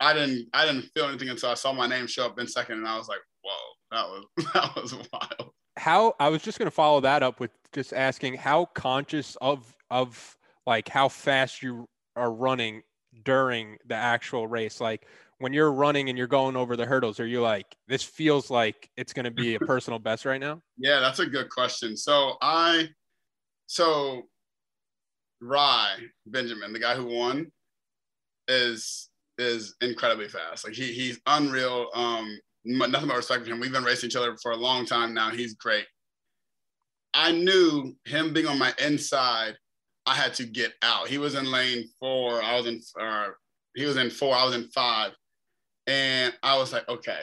I 0.00 0.12
didn't 0.12 0.48
I 0.52 0.66
didn't 0.66 0.90
feel 0.94 1.06
anything 1.06 1.28
until 1.28 1.50
I 1.50 1.54
saw 1.54 1.72
my 1.72 1.86
name 1.86 2.06
show 2.06 2.26
up 2.26 2.38
in 2.38 2.46
second, 2.46 2.78
and 2.78 2.88
I 2.88 2.96
was 2.98 3.08
like, 3.08 3.20
whoa, 3.42 3.52
that 3.92 4.06
was 4.08 4.24
that 4.54 4.82
was 4.82 4.94
wild. 4.94 5.50
How 5.76 6.14
I 6.20 6.28
was 6.28 6.42
just 6.42 6.58
going 6.58 6.66
to 6.66 6.74
follow 6.74 7.00
that 7.00 7.22
up 7.22 7.40
with 7.40 7.50
just 7.72 7.92
asking 7.92 8.34
how 8.34 8.66
conscious 8.66 9.36
of 9.40 9.74
of 9.90 10.36
like 10.66 10.88
how 10.88 11.08
fast 11.08 11.62
you 11.62 11.88
are 12.16 12.32
running 12.32 12.82
during 13.24 13.78
the 13.86 13.94
actual 13.94 14.46
race, 14.46 14.80
like 14.80 15.06
when 15.44 15.52
you're 15.52 15.72
running 15.72 16.08
and 16.08 16.16
you're 16.16 16.26
going 16.26 16.56
over 16.56 16.74
the 16.74 16.86
hurdles, 16.86 17.20
are 17.20 17.26
you 17.26 17.42
like, 17.42 17.66
this 17.86 18.02
feels 18.02 18.50
like 18.50 18.88
it's 18.96 19.12
going 19.12 19.26
to 19.26 19.30
be 19.30 19.56
a 19.56 19.58
personal 19.60 19.98
best 19.98 20.24
right 20.24 20.40
now? 20.40 20.62
Yeah, 20.78 21.00
that's 21.00 21.18
a 21.18 21.26
good 21.26 21.50
question. 21.50 21.98
So 21.98 22.36
I, 22.40 22.88
so 23.66 24.22
Rai 25.42 25.96
Benjamin, 26.24 26.72
the 26.72 26.78
guy 26.78 26.94
who 26.94 27.04
won, 27.04 27.52
is 28.48 29.10
is 29.36 29.74
incredibly 29.82 30.28
fast. 30.28 30.64
Like 30.64 30.72
he 30.72 30.94
he's 30.94 31.20
unreal. 31.26 31.88
Um, 31.94 32.38
nothing 32.64 33.08
but 33.08 33.16
respect 33.18 33.44
for 33.44 33.50
him. 33.50 33.60
We've 33.60 33.70
been 33.70 33.84
racing 33.84 34.08
each 34.08 34.16
other 34.16 34.38
for 34.42 34.52
a 34.52 34.56
long 34.56 34.86
time 34.86 35.12
now. 35.12 35.28
He's 35.28 35.56
great. 35.56 35.84
I 37.12 37.32
knew 37.32 37.94
him 38.06 38.32
being 38.32 38.46
on 38.46 38.58
my 38.58 38.72
inside, 38.82 39.58
I 40.06 40.14
had 40.14 40.32
to 40.34 40.46
get 40.46 40.72
out. 40.80 41.08
He 41.08 41.18
was 41.18 41.34
in 41.34 41.50
lane 41.50 41.84
four. 42.00 42.42
I 42.42 42.56
was 42.56 42.66
in, 42.66 42.80
uh, 42.98 43.28
he 43.74 43.84
was 43.84 43.98
in 43.98 44.08
four. 44.08 44.34
I 44.34 44.44
was 44.46 44.54
in 44.54 44.68
five. 44.68 45.12
And 45.86 46.32
I 46.42 46.56
was 46.56 46.72
like, 46.72 46.88
okay, 46.88 47.22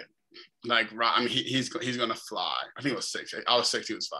like 0.65 0.88
right, 0.93 1.13
I 1.15 1.19
mean, 1.19 1.30
he, 1.30 1.43
he's 1.43 1.76
he's 1.82 1.97
gonna 1.97 2.15
fly. 2.15 2.58
I 2.78 2.82
think 2.82 2.93
it 2.93 2.97
was 2.97 3.12
six. 3.12 3.34
I 3.47 3.58
was 3.58 3.69
six. 3.69 3.88
He 3.88 3.93
was 3.93 4.08
five. 4.08 4.19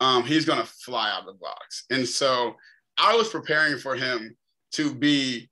Um, 0.00 0.24
he's 0.24 0.44
gonna 0.44 0.66
fly 0.66 1.10
out 1.10 1.20
of 1.20 1.26
the 1.26 1.32
box. 1.40 1.84
And 1.90 2.06
so 2.06 2.54
I 2.98 3.16
was 3.16 3.28
preparing 3.28 3.78
for 3.78 3.94
him 3.94 4.36
to 4.72 4.94
be 4.94 5.48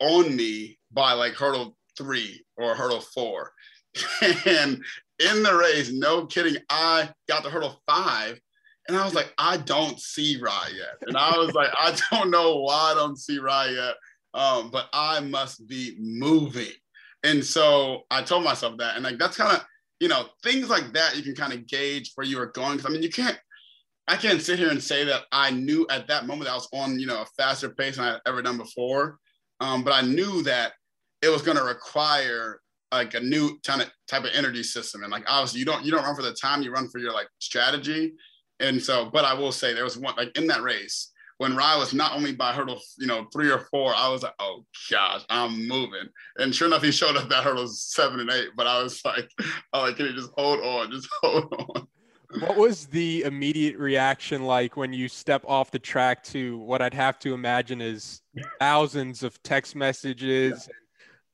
on 0.00 0.34
me 0.34 0.78
by 0.92 1.12
like 1.12 1.34
hurdle 1.34 1.76
three 1.96 2.44
or 2.56 2.74
hurdle 2.74 3.00
four. 3.00 3.52
and 4.46 4.82
in 5.18 5.42
the 5.42 5.54
race, 5.54 5.92
no 5.92 6.26
kidding, 6.26 6.56
I 6.68 7.10
got 7.28 7.44
to 7.44 7.50
hurdle 7.50 7.80
five. 7.86 8.40
And 8.88 8.96
I 8.96 9.04
was 9.04 9.14
like, 9.14 9.32
I 9.38 9.58
don't 9.58 10.00
see 10.00 10.38
Rai 10.40 10.74
yet. 10.74 10.96
And 11.02 11.16
I 11.16 11.36
was 11.36 11.52
like, 11.52 11.70
I 11.74 11.96
don't 12.10 12.30
know 12.30 12.56
why 12.56 12.92
I 12.92 12.94
don't 12.94 13.18
see 13.18 13.38
Rai 13.38 13.74
yet. 13.74 13.94
Um, 14.32 14.70
but 14.70 14.88
I 14.92 15.20
must 15.20 15.66
be 15.68 15.96
moving. 15.98 16.72
And 17.22 17.44
so 17.44 18.02
I 18.10 18.22
told 18.22 18.44
myself 18.44 18.78
that. 18.78 18.96
And 18.96 19.04
like 19.04 19.18
that's 19.18 19.36
kind 19.36 19.56
of, 19.56 19.64
you 19.98 20.08
know, 20.08 20.26
things 20.42 20.70
like 20.70 20.92
that 20.94 21.16
you 21.16 21.22
can 21.22 21.34
kind 21.34 21.52
of 21.52 21.66
gauge 21.66 22.12
where 22.14 22.26
you 22.26 22.40
are 22.40 22.46
going. 22.46 22.78
Cause 22.78 22.86
I 22.86 22.90
mean, 22.90 23.02
you 23.02 23.10
can't, 23.10 23.38
I 24.08 24.16
can't 24.16 24.40
sit 24.40 24.58
here 24.58 24.70
and 24.70 24.82
say 24.82 25.04
that 25.04 25.22
I 25.30 25.50
knew 25.50 25.86
at 25.90 26.08
that 26.08 26.26
moment 26.26 26.44
that 26.44 26.52
I 26.52 26.56
was 26.56 26.68
on, 26.72 26.98
you 26.98 27.06
know, 27.06 27.22
a 27.22 27.26
faster 27.36 27.68
pace 27.70 27.96
than 27.96 28.06
I 28.06 28.12
had 28.12 28.20
ever 28.26 28.42
done 28.42 28.56
before. 28.56 29.18
Um, 29.60 29.84
but 29.84 29.92
I 29.92 30.00
knew 30.00 30.42
that 30.44 30.72
it 31.22 31.28
was 31.28 31.42
going 31.42 31.58
to 31.58 31.64
require 31.64 32.60
like 32.92 33.14
a 33.14 33.20
new 33.20 33.58
kind 33.64 33.82
of 33.82 33.88
type 34.08 34.24
of 34.24 34.30
energy 34.34 34.62
system. 34.62 35.02
And 35.02 35.12
like 35.12 35.24
obviously 35.28 35.60
you 35.60 35.66
don't 35.66 35.84
you 35.84 35.92
don't 35.92 36.02
run 36.02 36.16
for 36.16 36.22
the 36.22 36.32
time, 36.32 36.62
you 36.62 36.72
run 36.72 36.88
for 36.88 36.98
your 36.98 37.12
like 37.12 37.28
strategy. 37.38 38.14
And 38.58 38.82
so, 38.82 39.10
but 39.10 39.24
I 39.24 39.34
will 39.34 39.52
say 39.52 39.72
there 39.72 39.84
was 39.84 39.96
one 39.96 40.14
like 40.16 40.36
in 40.36 40.46
that 40.48 40.62
race, 40.62 41.12
when 41.40 41.56
Rai 41.56 41.78
was 41.78 41.94
not 41.94 42.14
only 42.14 42.34
by 42.34 42.52
hurdle, 42.52 42.78
you 42.98 43.06
know, 43.06 43.26
three 43.32 43.50
or 43.50 43.60
four, 43.70 43.94
I 43.96 44.10
was 44.10 44.22
like, 44.22 44.34
oh 44.40 44.66
gosh, 44.90 45.22
I'm 45.30 45.66
moving. 45.66 46.06
And 46.36 46.54
sure 46.54 46.68
enough, 46.68 46.82
he 46.82 46.92
showed 46.92 47.16
up 47.16 47.30
that 47.30 47.44
hurdle 47.44 47.66
seven 47.66 48.20
and 48.20 48.30
eight. 48.30 48.50
But 48.54 48.66
I 48.66 48.82
was 48.82 49.02
like, 49.06 49.30
oh, 49.72 49.80
like, 49.80 49.96
can 49.96 50.04
you 50.04 50.12
just 50.12 50.32
hold 50.36 50.60
on, 50.60 50.90
just 50.90 51.08
hold 51.22 51.50
on. 51.50 51.88
What 52.40 52.58
was 52.58 52.88
the 52.88 53.22
immediate 53.22 53.78
reaction 53.78 54.44
like 54.44 54.76
when 54.76 54.92
you 54.92 55.08
step 55.08 55.42
off 55.46 55.70
the 55.70 55.78
track 55.78 56.22
to 56.24 56.58
what 56.58 56.82
I'd 56.82 56.92
have 56.92 57.18
to 57.20 57.32
imagine 57.32 57.80
is 57.80 58.20
thousands 58.58 59.22
of 59.22 59.42
text 59.42 59.74
messages, 59.74 60.68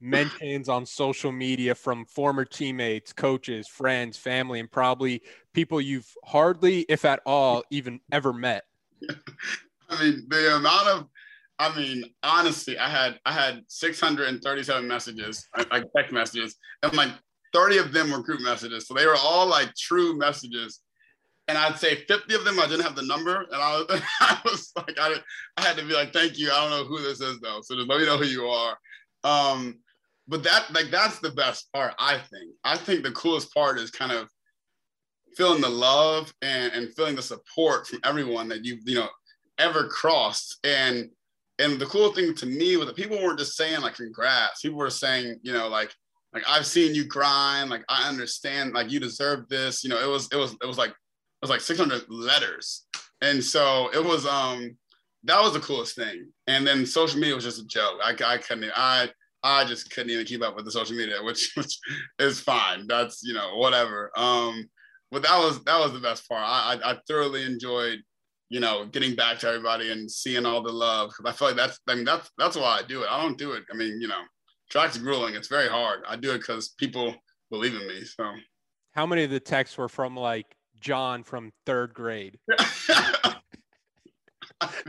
mentions 0.00 0.68
on 0.68 0.86
social 0.86 1.32
media 1.32 1.74
from 1.74 2.04
former 2.04 2.44
teammates, 2.44 3.12
coaches, 3.12 3.66
friends, 3.66 4.16
family, 4.16 4.60
and 4.60 4.70
probably 4.70 5.22
people 5.52 5.80
you've 5.80 6.14
hardly, 6.24 6.86
if 6.88 7.04
at 7.04 7.22
all, 7.26 7.64
even 7.72 7.98
ever 8.12 8.32
met? 8.32 8.62
I 9.88 10.02
mean, 10.02 10.26
the 10.28 10.56
amount 10.56 10.88
of, 10.88 11.06
I 11.58 11.74
mean, 11.76 12.04
honestly, 12.22 12.78
I 12.78 12.88
had 12.88 13.18
I 13.24 13.32
had 13.32 13.62
637 13.68 14.86
messages, 14.86 15.46
like 15.70 15.84
text 15.96 16.12
messages, 16.12 16.56
and 16.82 16.92
like 16.94 17.10
30 17.54 17.78
of 17.78 17.92
them 17.92 18.10
were 18.10 18.22
group 18.22 18.40
messages. 18.40 18.86
So 18.86 18.94
they 18.94 19.06
were 19.06 19.16
all 19.16 19.46
like 19.46 19.74
true 19.74 20.16
messages. 20.18 20.80
And 21.48 21.56
I'd 21.56 21.78
say 21.78 21.94
50 21.94 22.34
of 22.34 22.44
them 22.44 22.58
I 22.58 22.66
didn't 22.66 22.82
have 22.82 22.96
the 22.96 23.06
number, 23.06 23.46
and 23.52 23.54
I 23.54 23.78
was, 23.78 24.02
I 24.20 24.40
was 24.44 24.72
like, 24.76 24.98
I, 25.00 25.14
I 25.56 25.62
had 25.62 25.76
to 25.76 25.84
be 25.84 25.94
like, 25.94 26.12
thank 26.12 26.38
you. 26.38 26.50
I 26.50 26.60
don't 26.60 26.70
know 26.70 26.84
who 26.84 27.00
this 27.00 27.20
is 27.20 27.40
though, 27.40 27.60
so 27.62 27.76
just 27.76 27.88
let 27.88 28.00
me 28.00 28.06
know 28.06 28.18
who 28.18 28.26
you 28.26 28.46
are. 28.46 28.76
Um, 29.24 29.78
but 30.28 30.42
that 30.42 30.72
like 30.72 30.90
that's 30.90 31.18
the 31.20 31.30
best 31.30 31.72
part 31.72 31.94
i 31.98 32.18
think 32.18 32.52
i 32.64 32.76
think 32.76 33.02
the 33.02 33.12
coolest 33.12 33.52
part 33.54 33.78
is 33.78 33.90
kind 33.90 34.12
of 34.12 34.28
feeling 35.36 35.60
the 35.60 35.68
love 35.68 36.32
and, 36.42 36.72
and 36.72 36.92
feeling 36.94 37.14
the 37.14 37.22
support 37.22 37.86
from 37.86 38.00
everyone 38.04 38.48
that 38.48 38.64
you've 38.64 38.80
you 38.86 38.96
know 38.96 39.08
ever 39.58 39.88
crossed. 39.88 40.58
And 40.64 41.10
and 41.58 41.78
the 41.78 41.86
cool 41.86 42.12
thing 42.12 42.34
to 42.34 42.46
me 42.46 42.76
was 42.76 42.86
that 42.86 42.96
people 42.96 43.16
weren't 43.16 43.38
just 43.38 43.56
saying 43.56 43.80
like 43.80 43.94
congrats. 43.94 44.60
People 44.60 44.78
were 44.78 44.90
saying 44.90 45.38
you 45.42 45.52
know 45.52 45.68
like 45.68 45.92
like 46.32 46.44
i've 46.48 46.66
seen 46.66 46.94
you 46.94 47.04
grind. 47.04 47.70
Like 47.70 47.84
i 47.88 48.08
understand 48.08 48.72
like 48.72 48.90
you 48.90 49.00
deserve 49.00 49.48
this. 49.48 49.84
You 49.84 49.90
know 49.90 50.02
it 50.02 50.10
was 50.10 50.28
it 50.32 50.36
was 50.36 50.56
it 50.62 50.66
was 50.66 50.78
like 50.78 50.90
it 50.90 51.42
was 51.42 51.50
like 51.50 51.60
600 51.60 52.04
letters. 52.08 52.86
And 53.22 53.42
so 53.42 53.90
it 53.92 54.04
was 54.04 54.26
um 54.26 54.76
that 55.24 55.40
was 55.40 55.52
the 55.52 55.60
coolest 55.60 55.96
thing. 55.96 56.28
And 56.46 56.66
then 56.66 56.86
social 56.86 57.18
media 57.18 57.34
was 57.34 57.44
just 57.44 57.60
a 57.60 57.66
joke. 57.66 57.98
I, 58.02 58.14
I 58.24 58.38
couldn't 58.38 58.70
i 58.74 59.08
I 59.42 59.64
just 59.64 59.90
couldn't 59.92 60.10
even 60.10 60.26
keep 60.26 60.42
up 60.42 60.56
with 60.56 60.64
the 60.64 60.72
social 60.72 60.96
media, 60.96 61.16
which, 61.22 61.52
which 61.54 61.78
is 62.18 62.40
fine. 62.40 62.86
That's 62.86 63.22
you 63.22 63.34
know 63.34 63.56
whatever. 63.56 64.10
Um, 64.16 64.68
but 65.10 65.22
that 65.22 65.38
was 65.38 65.62
that 65.64 65.78
was 65.78 65.92
the 65.92 66.00
best 66.00 66.28
part. 66.28 66.42
I, 66.42 66.74
I, 66.74 66.92
I 66.92 66.98
thoroughly 67.06 67.44
enjoyed 67.44 68.00
you 68.48 68.60
know 68.60 68.86
getting 68.86 69.14
back 69.14 69.38
to 69.38 69.48
everybody 69.48 69.90
and 69.90 70.10
seeing 70.10 70.46
all 70.46 70.62
the 70.62 70.72
love 70.72 71.10
because 71.10 71.32
I 71.32 71.36
feel 71.36 71.48
like 71.48 71.56
that's 71.56 71.80
I 71.88 71.94
mean 71.94 72.04
that's 72.04 72.30
that's 72.38 72.56
why 72.56 72.78
I 72.78 72.82
do 72.86 73.02
it. 73.02 73.08
I 73.10 73.22
don't 73.22 73.38
do 73.38 73.52
it. 73.52 73.64
I 73.72 73.76
mean 73.76 74.00
you 74.00 74.08
know 74.08 74.22
track's 74.70 74.98
grueling. 74.98 75.34
It's 75.34 75.48
very 75.48 75.68
hard. 75.68 76.02
I 76.08 76.16
do 76.16 76.32
it 76.32 76.38
because 76.38 76.70
people 76.78 77.14
believe 77.50 77.74
in 77.74 77.86
me. 77.86 78.04
So 78.04 78.32
how 78.92 79.06
many 79.06 79.24
of 79.24 79.30
the 79.30 79.40
texts 79.40 79.76
were 79.76 79.88
from 79.88 80.16
like 80.16 80.46
John 80.80 81.22
from 81.22 81.52
third 81.64 81.94
grade? 81.94 82.38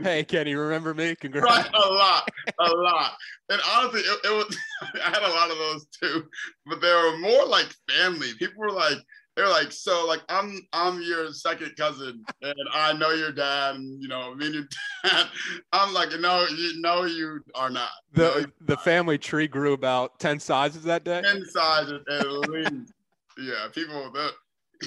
hey, 0.02 0.24
Kenny, 0.24 0.54
remember 0.54 0.94
me? 0.94 1.14
Congrats. 1.14 1.46
Right, 1.46 1.70
a 1.74 1.92
lot, 1.92 2.28
a 2.58 2.70
lot. 2.70 3.12
And 3.50 3.60
honestly, 3.70 4.00
it, 4.00 4.18
it 4.24 4.30
was, 4.30 4.56
I 5.04 5.10
had 5.10 5.22
a 5.22 5.32
lot 5.32 5.50
of 5.50 5.58
those 5.58 5.86
too, 5.86 6.24
but 6.66 6.80
there 6.80 6.96
were 6.96 7.18
more 7.18 7.46
like 7.46 7.68
family. 7.90 8.32
People 8.38 8.60
were 8.60 8.72
like, 8.72 8.96
they're 9.38 9.48
like, 9.48 9.70
so 9.70 10.04
like 10.04 10.22
I'm 10.28 10.66
I'm 10.72 11.00
your 11.00 11.32
second 11.32 11.76
cousin, 11.76 12.24
and 12.42 12.54
I 12.74 12.92
know 12.94 13.10
your 13.10 13.30
dad, 13.30 13.76
and 13.76 14.02
you 14.02 14.08
know, 14.08 14.34
me 14.34 14.46
and 14.46 14.54
your 14.56 14.68
dad. 15.04 15.26
I'm 15.72 15.94
like, 15.94 16.08
no, 16.18 16.44
you 16.48 16.80
know, 16.80 17.04
you 17.04 17.38
are 17.54 17.70
not. 17.70 17.90
The 18.12 18.22
no, 18.22 18.66
the 18.66 18.74
not. 18.74 18.84
family 18.84 19.16
tree 19.16 19.46
grew 19.46 19.74
about 19.74 20.18
ten 20.18 20.40
sizes 20.40 20.82
that 20.84 21.04
day. 21.04 21.22
Ten 21.22 21.44
sizes 21.44 22.02
at 22.10 22.26
least. 22.26 22.92
yeah, 23.38 23.68
people 23.72 24.10
the 24.12 24.32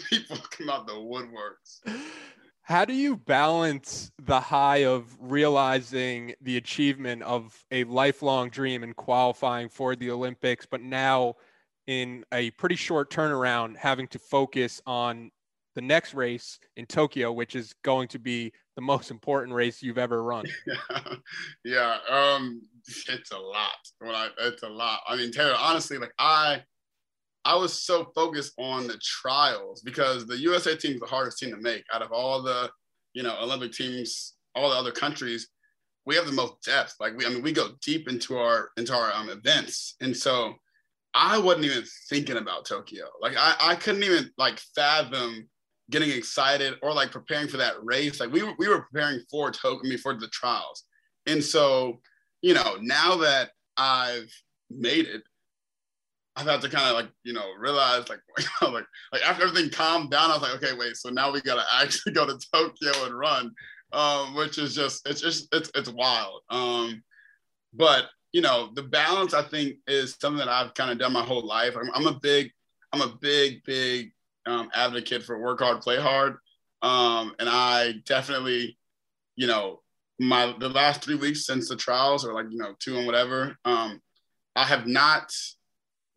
people 0.09 0.37
come 0.51 0.69
out 0.69 0.85
the 0.85 0.93
woodworks. 0.93 1.79
How 2.63 2.83
do 2.83 2.93
you 2.93 3.15
balance 3.15 4.11
the 4.21 4.41
high 4.41 4.83
of 4.83 5.15
realizing 5.17 6.35
the 6.41 6.57
achievement 6.57 7.23
of 7.23 7.57
a 7.71 7.85
lifelong 7.85 8.49
dream 8.49 8.83
and 8.83 8.97
qualifying 8.97 9.69
for 9.69 9.95
the 9.95 10.11
Olympics, 10.11 10.65
but 10.65 10.81
now 10.81 11.35
in 11.91 12.23
a 12.34 12.51
pretty 12.51 12.77
short 12.77 13.12
turnaround, 13.12 13.75
having 13.75 14.08
to 14.08 14.17
focus 14.17 14.82
on 14.88 15.30
the 15.75 15.82
next 15.82 16.13
race 16.13 16.58
in 16.77 16.86
Tokyo, 16.86 17.34
which 17.34 17.54
is 17.54 17.73
going 17.84 18.08
to 18.08 18.17
be 18.17 18.54
the 18.77 18.82
most 18.82 19.12
important 19.12 19.54
race 19.54 19.84
you've 19.84 19.97
ever 19.97 20.23
run? 20.23 20.45
yeah, 21.65 21.97
um, 22.10 22.62
it's 22.88 23.32
a 23.32 23.38
lot. 23.38 23.75
I, 24.06 24.30
it's 24.39 24.63
a 24.63 24.69
lot. 24.69 25.01
I 25.06 25.17
mean, 25.17 25.34
Taylor, 25.34 25.54
honestly, 25.60 25.97
like 25.97 26.13
I, 26.17 26.63
I 27.43 27.56
was 27.56 27.73
so 27.73 28.10
focused 28.15 28.54
on 28.58 28.88
the 28.88 28.97
trials 29.04 29.82
because 29.82 30.25
the 30.25 30.38
USA 30.38 30.77
team 30.77 30.93
is 30.93 31.01
the 31.01 31.08
hardest 31.08 31.39
team 31.39 31.51
to 31.51 31.58
make 31.58 31.84
out 31.93 32.01
of 32.01 32.13
all 32.13 32.41
the, 32.41 32.69
you 33.13 33.21
know, 33.21 33.36
Olympic 33.41 33.73
teams, 33.73 34.36
all 34.56 34.69
the 34.69 34.77
other 34.77 34.93
countries. 34.93 35.49
We 36.06 36.15
have 36.15 36.25
the 36.25 36.32
most 36.32 36.63
depth. 36.63 36.95
Like 37.01 37.17
we, 37.17 37.25
I 37.25 37.30
mean, 37.30 37.41
we 37.41 37.51
go 37.51 37.71
deep 37.84 38.08
into 38.08 38.38
our 38.38 38.69
into 38.77 38.95
our 38.95 39.12
um, 39.12 39.30
events, 39.30 39.95
and 39.99 40.15
so 40.15 40.56
I 41.13 41.38
wasn't 41.38 41.65
even 41.65 41.84
thinking 42.10 42.38
about 42.38 42.65
Tokyo. 42.65 43.06
Like 43.21 43.34
I, 43.38 43.56
I 43.60 43.76
couldn't 43.76 44.04
even 44.04 44.32
like 44.38 44.60
fathom 44.76 45.47
getting 45.89 46.12
excited 46.12 46.76
or 46.82 46.93
like 46.93 47.12
preparing 47.12 47.47
for 47.47 47.58
that 47.58 47.76
race. 47.84 48.19
Like 48.19 48.32
we 48.32 48.43
were, 48.43 48.54
we 48.58 48.69
were 48.69 48.82
preparing 48.82 49.19
for 49.30 49.52
Tokyo, 49.52 49.82
I 49.84 49.89
mean, 49.89 49.97
for 49.97 50.15
the 50.15 50.28
trials, 50.28 50.86
and 51.28 51.43
so 51.43 52.00
you 52.41 52.54
know 52.54 52.78
now 52.82 53.17
that 53.17 53.52
I've 53.78 54.32
made 54.69 55.08
it 55.08 55.24
I've 56.36 56.47
had 56.47 56.62
to 56.62 56.69
kind 56.69 56.88
of 56.88 56.93
like 56.93 57.10
you 57.24 57.34
know 57.34 57.45
realize 57.60 58.10
like 58.10 58.21
like 58.62 58.86
like 59.12 59.21
after 59.28 59.43
everything 59.43 59.69
calmed 59.69 60.12
down, 60.12 60.32
I 60.32 60.34
was 60.34 60.41
like, 60.41 60.63
okay, 60.63 60.78
wait, 60.78 60.95
so 60.95 61.10
now 61.10 61.32
we 61.32 61.41
gotta 61.41 61.65
actually 61.74 62.13
go 62.13 62.26
to 62.26 62.39
Tokyo 62.54 63.06
and 63.06 63.17
run, 63.17 63.52
um, 63.91 64.36
which 64.36 64.58
is 64.58 64.74
just 64.74 65.08
it's 65.08 65.21
just 65.21 65.54
it's 65.54 65.71
it's 65.76 65.89
wild. 65.89 66.41
Um, 66.50 67.04
but 67.74 68.06
you 68.32 68.41
know 68.41 68.70
the 68.74 68.84
balance 68.84 69.34
I 69.34 69.41
think 69.44 69.78
is 69.88 70.17
something 70.20 70.39
that 70.39 70.50
I've 70.50 70.74
kind 70.74 70.91
of 70.91 70.98
done 70.98 71.13
my 71.13 71.24
whole 71.24 71.46
life. 71.46 71.76
I'm, 71.76 71.89
I'm 71.94 72.08
a 72.08 72.20
big 72.20 72.52
I'm 72.94 73.02
a 73.02 73.15
big 73.22 73.63
big 73.63 74.12
um, 74.46 74.70
advocate 74.74 75.24
for 75.24 75.39
work 75.39 75.60
hard, 75.60 75.82
play 75.82 76.00
hard, 76.00 76.38
um, 76.82 77.36
and 77.39 77.50
I 77.50 77.96
definitely 78.06 78.78
you 79.36 79.48
know 79.48 79.82
my 80.20 80.54
the 80.60 80.70
last 80.70 81.04
three 81.04 81.15
weeks 81.15 81.46
since 81.46 81.67
the 81.67 81.76
trials 81.76 82.26
or 82.26 82.34
like 82.34 82.48
you 82.52 82.58
know 82.58 82.76
two 82.80 82.98
and 82.98 83.06
whatever, 83.06 83.58
um, 83.65 84.02
I 84.56 84.65
have 84.65 84.88
not 84.88 85.34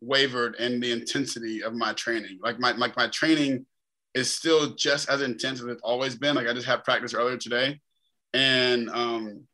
wavered 0.01 0.55
in 0.55 0.79
the 0.79 0.91
intensity 0.91 1.63
of 1.63 1.73
my 1.73 1.93
training. 1.93 2.39
Like 2.41 2.59
my 2.59 2.71
like 2.73 2.95
my 2.95 3.07
training 3.07 3.65
is 4.13 4.31
still 4.31 4.75
just 4.75 5.09
as 5.09 5.21
intense 5.21 5.59
as 5.59 5.65
it's 5.65 5.81
always 5.81 6.15
been. 6.15 6.35
Like 6.35 6.47
I 6.47 6.53
just 6.53 6.67
had 6.67 6.83
practice 6.83 7.13
earlier 7.13 7.37
today, 7.37 7.79
and 8.33 8.89
um, 8.89 9.47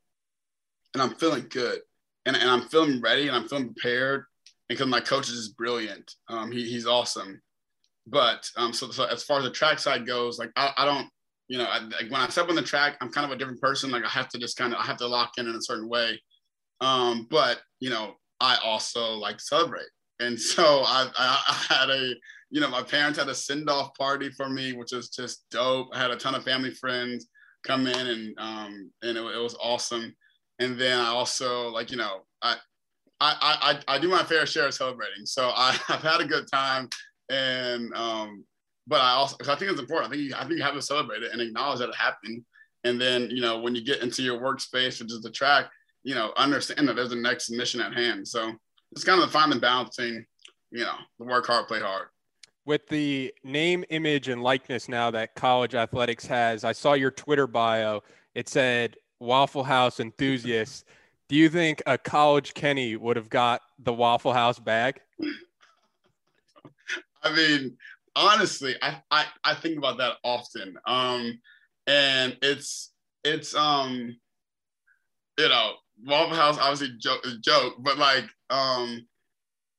and 0.94 1.02
I'm 1.02 1.16
feeling 1.16 1.48
good, 1.50 1.80
and, 2.26 2.36
and 2.36 2.50
I'm 2.50 2.68
feeling 2.70 3.02
ready, 3.02 3.28
and 3.28 3.36
I'm 3.36 3.48
feeling 3.48 3.74
prepared, 3.74 4.26
because 4.70 4.88
my 4.88 5.02
coach 5.02 5.30
is 5.30 5.36
just 5.36 5.58
brilliant. 5.58 6.16
Um, 6.30 6.52
he, 6.52 6.64
he's 6.70 6.88
awesome. 6.88 7.42
But 8.08 8.50
um, 8.58 8.74
so, 8.74 8.90
so 8.92 9.06
as 9.06 9.24
far 9.24 9.40
as 9.40 9.44
the 9.44 9.52
track 9.52 9.80
side 9.80 10.08
goes, 10.08 10.40
like 10.40 10.52
I, 10.56 10.72
I 10.78 10.86
don't, 10.86 11.08
you 11.48 11.58
know, 11.58 11.66
I, 11.66 11.82
when 12.10 12.22
I 12.22 12.30
step 12.30 12.50
on 12.50 12.56
the 12.56 12.62
track, 12.62 12.98
I'm 13.02 13.12
kind 13.12 13.26
of 13.26 13.32
a 13.32 13.38
different 13.38 13.62
person. 13.62 13.92
Like 13.92 14.06
I 14.06 14.10
have 14.10 14.30
to 14.30 14.40
just 14.40 14.58
kind 14.58 14.74
of, 14.74 14.80
I 14.80 14.84
have 14.84 14.98
to 14.98 15.08
lock 15.08 15.34
in 15.38 15.48
in 15.48 15.56
a 15.56 15.62
certain 15.62 15.90
way. 15.90 16.22
Um, 16.80 17.28
but 17.30 17.60
you 17.80 17.90
know, 17.90 18.16
I 18.40 18.58
also 18.64 19.14
like 19.14 19.40
celebrate. 19.40 19.90
And 20.20 20.40
so 20.40 20.84
I, 20.86 21.10
I, 21.18 21.66
had 21.70 21.90
a, 21.90 22.14
you 22.50 22.62
know, 22.62 22.70
my 22.70 22.84
parents 22.84 23.20
had 23.20 23.30
a 23.30 23.36
send 23.36 23.70
off 23.70 23.94
party 23.96 24.30
for 24.32 24.50
me, 24.50 24.74
which 24.74 24.92
was 24.92 25.10
just 25.10 25.46
dope. 25.52 25.90
I 25.94 26.00
had 26.00 26.12
a 26.12 26.18
ton 26.18 26.36
of 26.36 26.44
family 26.44 26.72
friends 26.72 27.28
come 27.64 27.88
in 27.88 28.08
and, 28.08 28.36
um, 28.40 28.92
and 29.04 29.18
it, 29.18 29.22
it 29.22 29.42
was 29.42 29.56
awesome. 29.62 30.16
And 30.62 30.78
then 30.80 31.00
I 31.00 31.08
also 31.08 31.70
like, 31.70 31.90
you 31.90 31.98
know, 31.98 32.20
I, 32.44 32.56
I, 33.20 33.80
I, 33.88 33.96
I 33.96 33.98
do 33.98 34.08
my 34.08 34.24
fair 34.24 34.46
share 34.46 34.68
of 34.68 34.76
celebrating. 34.76 35.26
So 35.26 35.52
I, 35.56 35.72
have 35.88 36.04
had 36.04 36.22
a 36.22 36.26
good 36.26 36.46
time. 36.52 36.88
And, 37.30 37.92
um, 37.96 38.46
but 38.86 39.02
I 39.02 39.14
also, 39.14 39.38
I 39.50 39.56
think 39.56 39.72
it's 39.72 39.80
important. 39.80 40.14
I 40.14 40.16
think 40.16 40.30
you, 40.30 40.36
I 40.36 40.42
think 40.42 40.58
you 40.58 40.64
have 40.64 40.76
to 40.76 40.82
celebrate 40.82 41.24
it 41.24 41.32
and 41.32 41.42
acknowledge 41.42 41.80
that 41.80 41.90
it 41.90 41.96
happened. 41.96 42.46
And 42.84 43.02
then, 43.02 43.30
you 43.32 43.42
know, 43.42 43.60
when 43.60 43.74
you 43.74 43.84
get 43.84 44.04
into 44.04 44.22
your 44.22 44.40
workspace, 44.40 45.02
which 45.02 45.12
is 45.12 45.22
the 45.22 45.32
track, 45.32 45.66
you 46.04 46.14
know, 46.14 46.32
understand 46.38 46.88
that 46.88 46.96
there's 46.96 47.12
a 47.12 47.16
next 47.16 47.50
mission 47.50 47.82
at 47.82 47.94
hand. 47.94 48.28
So 48.28 48.54
it's 48.92 49.04
kind 49.04 49.20
of 49.20 49.28
the 49.28 49.34
finding 49.34 49.60
balancing, 49.60 50.24
you 50.70 50.82
know, 50.82 50.96
the 51.18 51.26
work 51.26 51.48
hard, 51.48 51.68
play 51.68 51.80
hard. 51.80 52.08
With 52.66 52.88
the 52.88 53.34
name, 53.44 53.84
image, 53.90 54.28
and 54.28 54.44
likeness 54.44 54.88
now 54.88 55.10
that 55.10 55.34
college 55.34 55.74
athletics 55.74 56.28
has, 56.28 56.64
I 56.64 56.72
saw 56.72 56.94
your 56.94 57.10
Twitter 57.10 57.48
bio. 57.48 58.02
It 58.36 58.48
said 58.48 58.96
Waffle 59.22 59.64
House 59.64 60.00
enthusiast. 60.00 60.86
Do 61.30 61.36
you 61.36 61.48
think 61.48 61.82
a 61.86 61.98
college 61.98 62.54
Kenny 62.54 62.96
would 62.96 63.16
have 63.16 63.30
got 63.30 63.62
the 63.80 63.94
Waffle 63.94 64.34
House 64.34 64.60
bag? 64.60 65.00
I 67.24 67.34
mean, 67.34 67.78
honestly, 68.16 68.76
I, 68.82 69.02
I, 69.12 69.26
I 69.44 69.54
think 69.54 69.78
about 69.78 70.00
that 70.00 70.18
often. 70.24 70.76
Um, 70.86 71.40
and 71.88 72.36
it's 72.42 72.92
it's 73.24 73.56
um, 73.56 74.18
you 75.38 75.50
know, 75.50 75.74
Waffle 76.04 76.36
House 76.36 76.58
obviously 76.58 76.98
joke 77.00 77.24
joke, 77.42 77.76
but 77.80 77.98
like 77.98 78.26
um, 78.50 79.08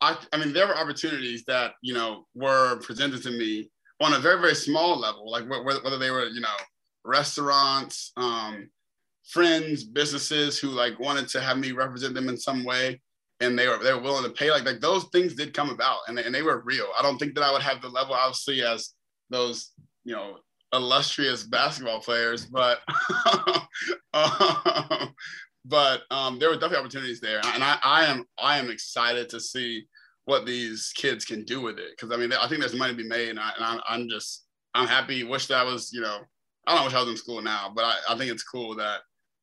I 0.00 0.16
I 0.32 0.38
mean 0.38 0.52
there 0.52 0.68
were 0.68 0.78
opportunities 0.78 1.44
that 1.46 1.72
you 1.82 1.94
know 1.94 2.26
were 2.34 2.76
presented 2.76 3.22
to 3.24 3.30
me 3.30 3.70
on 4.00 4.14
a 4.14 4.18
very 4.18 4.40
very 4.40 4.54
small 4.54 4.98
level, 4.98 5.30
like 5.30 5.44
whether 5.48 5.98
they 5.98 6.10
were 6.10 6.26
you 6.26 6.40
know 6.40 6.56
restaurants, 7.04 8.12
um, 8.16 8.68
friends, 9.28 9.84
businesses 9.84 10.58
who 10.58 10.68
like 10.68 10.98
wanted 10.98 11.28
to 11.28 11.40
have 11.40 11.58
me 11.58 11.72
represent 11.72 12.14
them 12.14 12.28
in 12.28 12.36
some 12.36 12.64
way, 12.64 13.00
and 13.40 13.58
they 13.58 13.68
were 13.68 13.78
they 13.78 13.92
were 13.92 14.00
willing 14.00 14.24
to 14.24 14.30
pay. 14.30 14.50
Like 14.50 14.64
like 14.64 14.80
those 14.80 15.04
things 15.12 15.34
did 15.34 15.54
come 15.54 15.70
about, 15.70 16.00
and 16.08 16.16
they, 16.16 16.24
and 16.24 16.34
they 16.34 16.42
were 16.42 16.62
real. 16.64 16.86
I 16.98 17.02
don't 17.02 17.18
think 17.18 17.34
that 17.34 17.44
I 17.44 17.52
would 17.52 17.62
have 17.62 17.82
the 17.82 17.88
level, 17.88 18.14
obviously, 18.14 18.62
as 18.62 18.90
those 19.30 19.72
you 20.04 20.14
know 20.14 20.38
illustrious 20.72 21.44
basketball 21.44 22.00
players, 22.00 22.46
but 22.46 22.80
um, 24.14 25.14
but 25.64 26.02
um, 26.10 26.38
there 26.38 26.48
were 26.48 26.56
definitely 26.56 26.78
opportunities 26.78 27.20
there, 27.20 27.40
and 27.44 27.62
I, 27.62 27.78
I 27.82 28.04
am 28.06 28.24
I 28.38 28.58
am 28.58 28.70
excited 28.70 29.28
to 29.30 29.40
see 29.40 29.86
what 30.24 30.46
these 30.46 30.92
kids 30.94 31.24
can 31.24 31.44
do 31.44 31.60
with 31.60 31.78
it 31.78 31.90
because 31.90 32.12
I 32.12 32.16
mean 32.16 32.32
I 32.32 32.48
think 32.48 32.60
there's 32.60 32.74
money 32.74 32.92
to 32.92 33.02
be 33.02 33.08
made, 33.08 33.30
and, 33.30 33.40
I, 33.40 33.78
I'm 33.88 34.08
just 34.08 34.44
I'm 34.74 34.86
happy. 34.86 35.24
Wish 35.24 35.46
that 35.48 35.58
I 35.58 35.64
was 35.64 35.92
you 35.92 36.00
know 36.00 36.18
I 36.66 36.74
don't 36.74 36.84
wish 36.84 36.94
I 36.94 37.00
was 37.00 37.10
in 37.10 37.16
school 37.16 37.42
now, 37.42 37.72
but 37.74 37.84
I, 37.84 37.96
I 38.10 38.16
think 38.16 38.30
it's 38.30 38.44
cool 38.44 38.76
that 38.76 39.00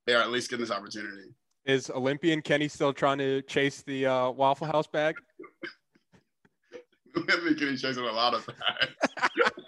they 0.09 0.15
are 0.15 0.23
at 0.23 0.31
least 0.31 0.49
getting 0.49 0.65
this 0.65 0.75
opportunity. 0.75 1.29
Is 1.65 1.91
Olympian 1.91 2.41
Kenny 2.41 2.67
still 2.67 2.91
trying 2.91 3.19
to 3.19 3.43
chase 3.43 3.83
the 3.83 4.07
uh, 4.07 4.31
Waffle 4.31 4.65
House 4.65 4.87
bag? 4.87 5.15
Olympian 7.15 7.55
Kenny's 7.55 7.81
chasing 7.81 8.03
a 8.03 8.11
lot 8.11 8.33
of 8.33 8.43
bags. 8.47 8.95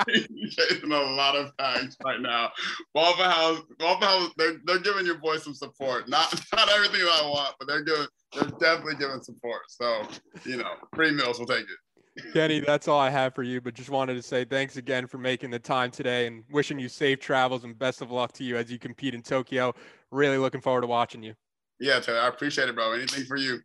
He's 0.34 0.56
chasing 0.56 0.91
a 0.91 0.99
lot 0.99 1.36
of 1.36 1.56
bags 1.58 1.95
right 2.04 2.19
now. 2.19 2.51
Waffle 2.95 3.23
House, 3.23 3.62
Waffle 3.80 4.08
House, 4.08 4.32
they're, 4.38 4.58
they're 4.65 4.80
giving 4.80 5.06
your 5.06 5.19
boy 5.19 5.38
some 5.38 5.54
support. 5.54 6.10
Not 6.10 6.34
not 6.56 6.71
everything 6.71 7.01
I 7.01 7.21
want, 7.23 7.56
but 7.60 7.67
they're 7.67 7.84
giving 7.84 8.08
they're 8.34 8.49
definitely 8.60 8.95
giving 8.95 9.21
support. 9.21 9.62
So 9.67 10.08
you 10.43 10.58
know, 10.58 10.71
free 10.95 11.12
meals, 11.12 11.38
we'll 11.38 11.47
take 11.47 11.65
it. 11.65 12.34
Kenny, 12.34 12.60
that's 12.60 12.88
all 12.88 12.99
I 12.99 13.10
have 13.10 13.36
for 13.36 13.43
you, 13.43 13.62
but 13.62 13.73
just 13.73 13.89
wanted 13.89 14.15
to 14.15 14.21
say 14.21 14.43
thanks 14.43 14.77
again 14.77 15.08
for 15.08 15.17
making 15.17 15.49
the 15.49 15.60
time 15.60 15.91
today 15.91 16.27
and 16.27 16.43
wishing 16.51 16.77
you 16.77 16.89
safe 16.89 17.19
travels 17.19 17.63
and 17.63 17.77
best 17.77 18.01
of 18.01 18.12
luck 18.12 18.34
to 18.34 18.43
you 18.43 18.58
as 18.58 18.71
you 18.71 18.77
compete 18.77 19.13
in 19.13 19.21
Tokyo. 19.21 19.73
Really 20.12 20.38
looking 20.38 20.60
forward 20.60 20.82
to 20.82 20.88
watching 20.88 21.24
you. 21.24 21.36
Yeah, 21.80 22.02
Taylor, 22.02 22.19
I 22.19 22.28
appreciate 22.28 22.67
it, 22.67 22.76
bro. 22.76 22.91
Anything 22.91 23.24
for 23.24 23.38
you. 23.38 23.62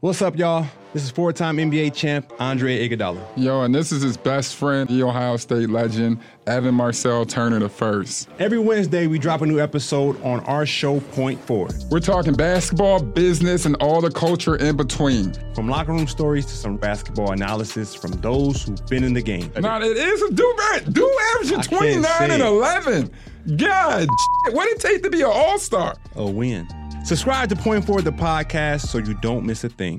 What's 0.00 0.22
up, 0.22 0.34
y'all? 0.34 0.66
This 0.94 1.04
is 1.04 1.10
four-time 1.10 1.58
NBA 1.58 1.94
champ 1.94 2.32
Andre 2.40 2.88
Iguodala. 2.88 3.22
Yo, 3.36 3.60
and 3.60 3.74
this 3.74 3.92
is 3.92 4.02
his 4.02 4.16
best 4.16 4.56
friend, 4.56 4.88
the 4.88 5.02
Ohio 5.02 5.36
State 5.36 5.68
legend, 5.68 6.18
Evan 6.46 6.74
Marcel 6.74 7.26
Turner 7.26 7.58
the 7.58 7.68
first. 7.68 8.30
Every 8.38 8.58
Wednesday, 8.58 9.06
we 9.08 9.18
drop 9.18 9.42
a 9.42 9.46
new 9.46 9.60
episode 9.60 10.18
on 10.22 10.40
our 10.46 10.64
show 10.64 11.00
Point 11.00 11.38
Forward. 11.38 11.74
We're 11.90 12.00
talking 12.00 12.32
basketball, 12.32 13.02
business, 13.02 13.66
and 13.66 13.76
all 13.76 14.00
the 14.00 14.10
culture 14.10 14.56
in 14.56 14.78
between. 14.78 15.34
From 15.54 15.68
locker 15.68 15.92
room 15.92 16.06
stories 16.06 16.46
to 16.46 16.52
some 16.52 16.78
basketball 16.78 17.32
analysis 17.32 17.94
from 17.94 18.12
those 18.22 18.62
who've 18.62 18.86
been 18.86 19.04
in 19.04 19.12
the 19.12 19.22
game. 19.22 19.52
Now, 19.60 19.82
it 19.82 19.98
is 19.98 20.22
a 20.22 20.32
do 20.32 20.56
do 20.92 21.18
averaging 21.34 21.60
29 21.60 22.30
and 22.30 22.42
11. 22.42 23.10
God, 23.56 24.06
what 24.50 24.66
did 24.66 24.76
it 24.76 24.80
take 24.80 25.02
to 25.02 25.10
be 25.10 25.22
an 25.22 25.30
all-star? 25.32 25.96
A 26.16 26.30
win. 26.30 26.68
Subscribe 27.04 27.48
to 27.48 27.56
Point 27.56 27.86
Forward, 27.86 28.04
the 28.04 28.12
podcast, 28.12 28.82
so 28.88 28.98
you 28.98 29.14
don't 29.14 29.46
miss 29.46 29.64
a 29.64 29.70
thing. 29.70 29.98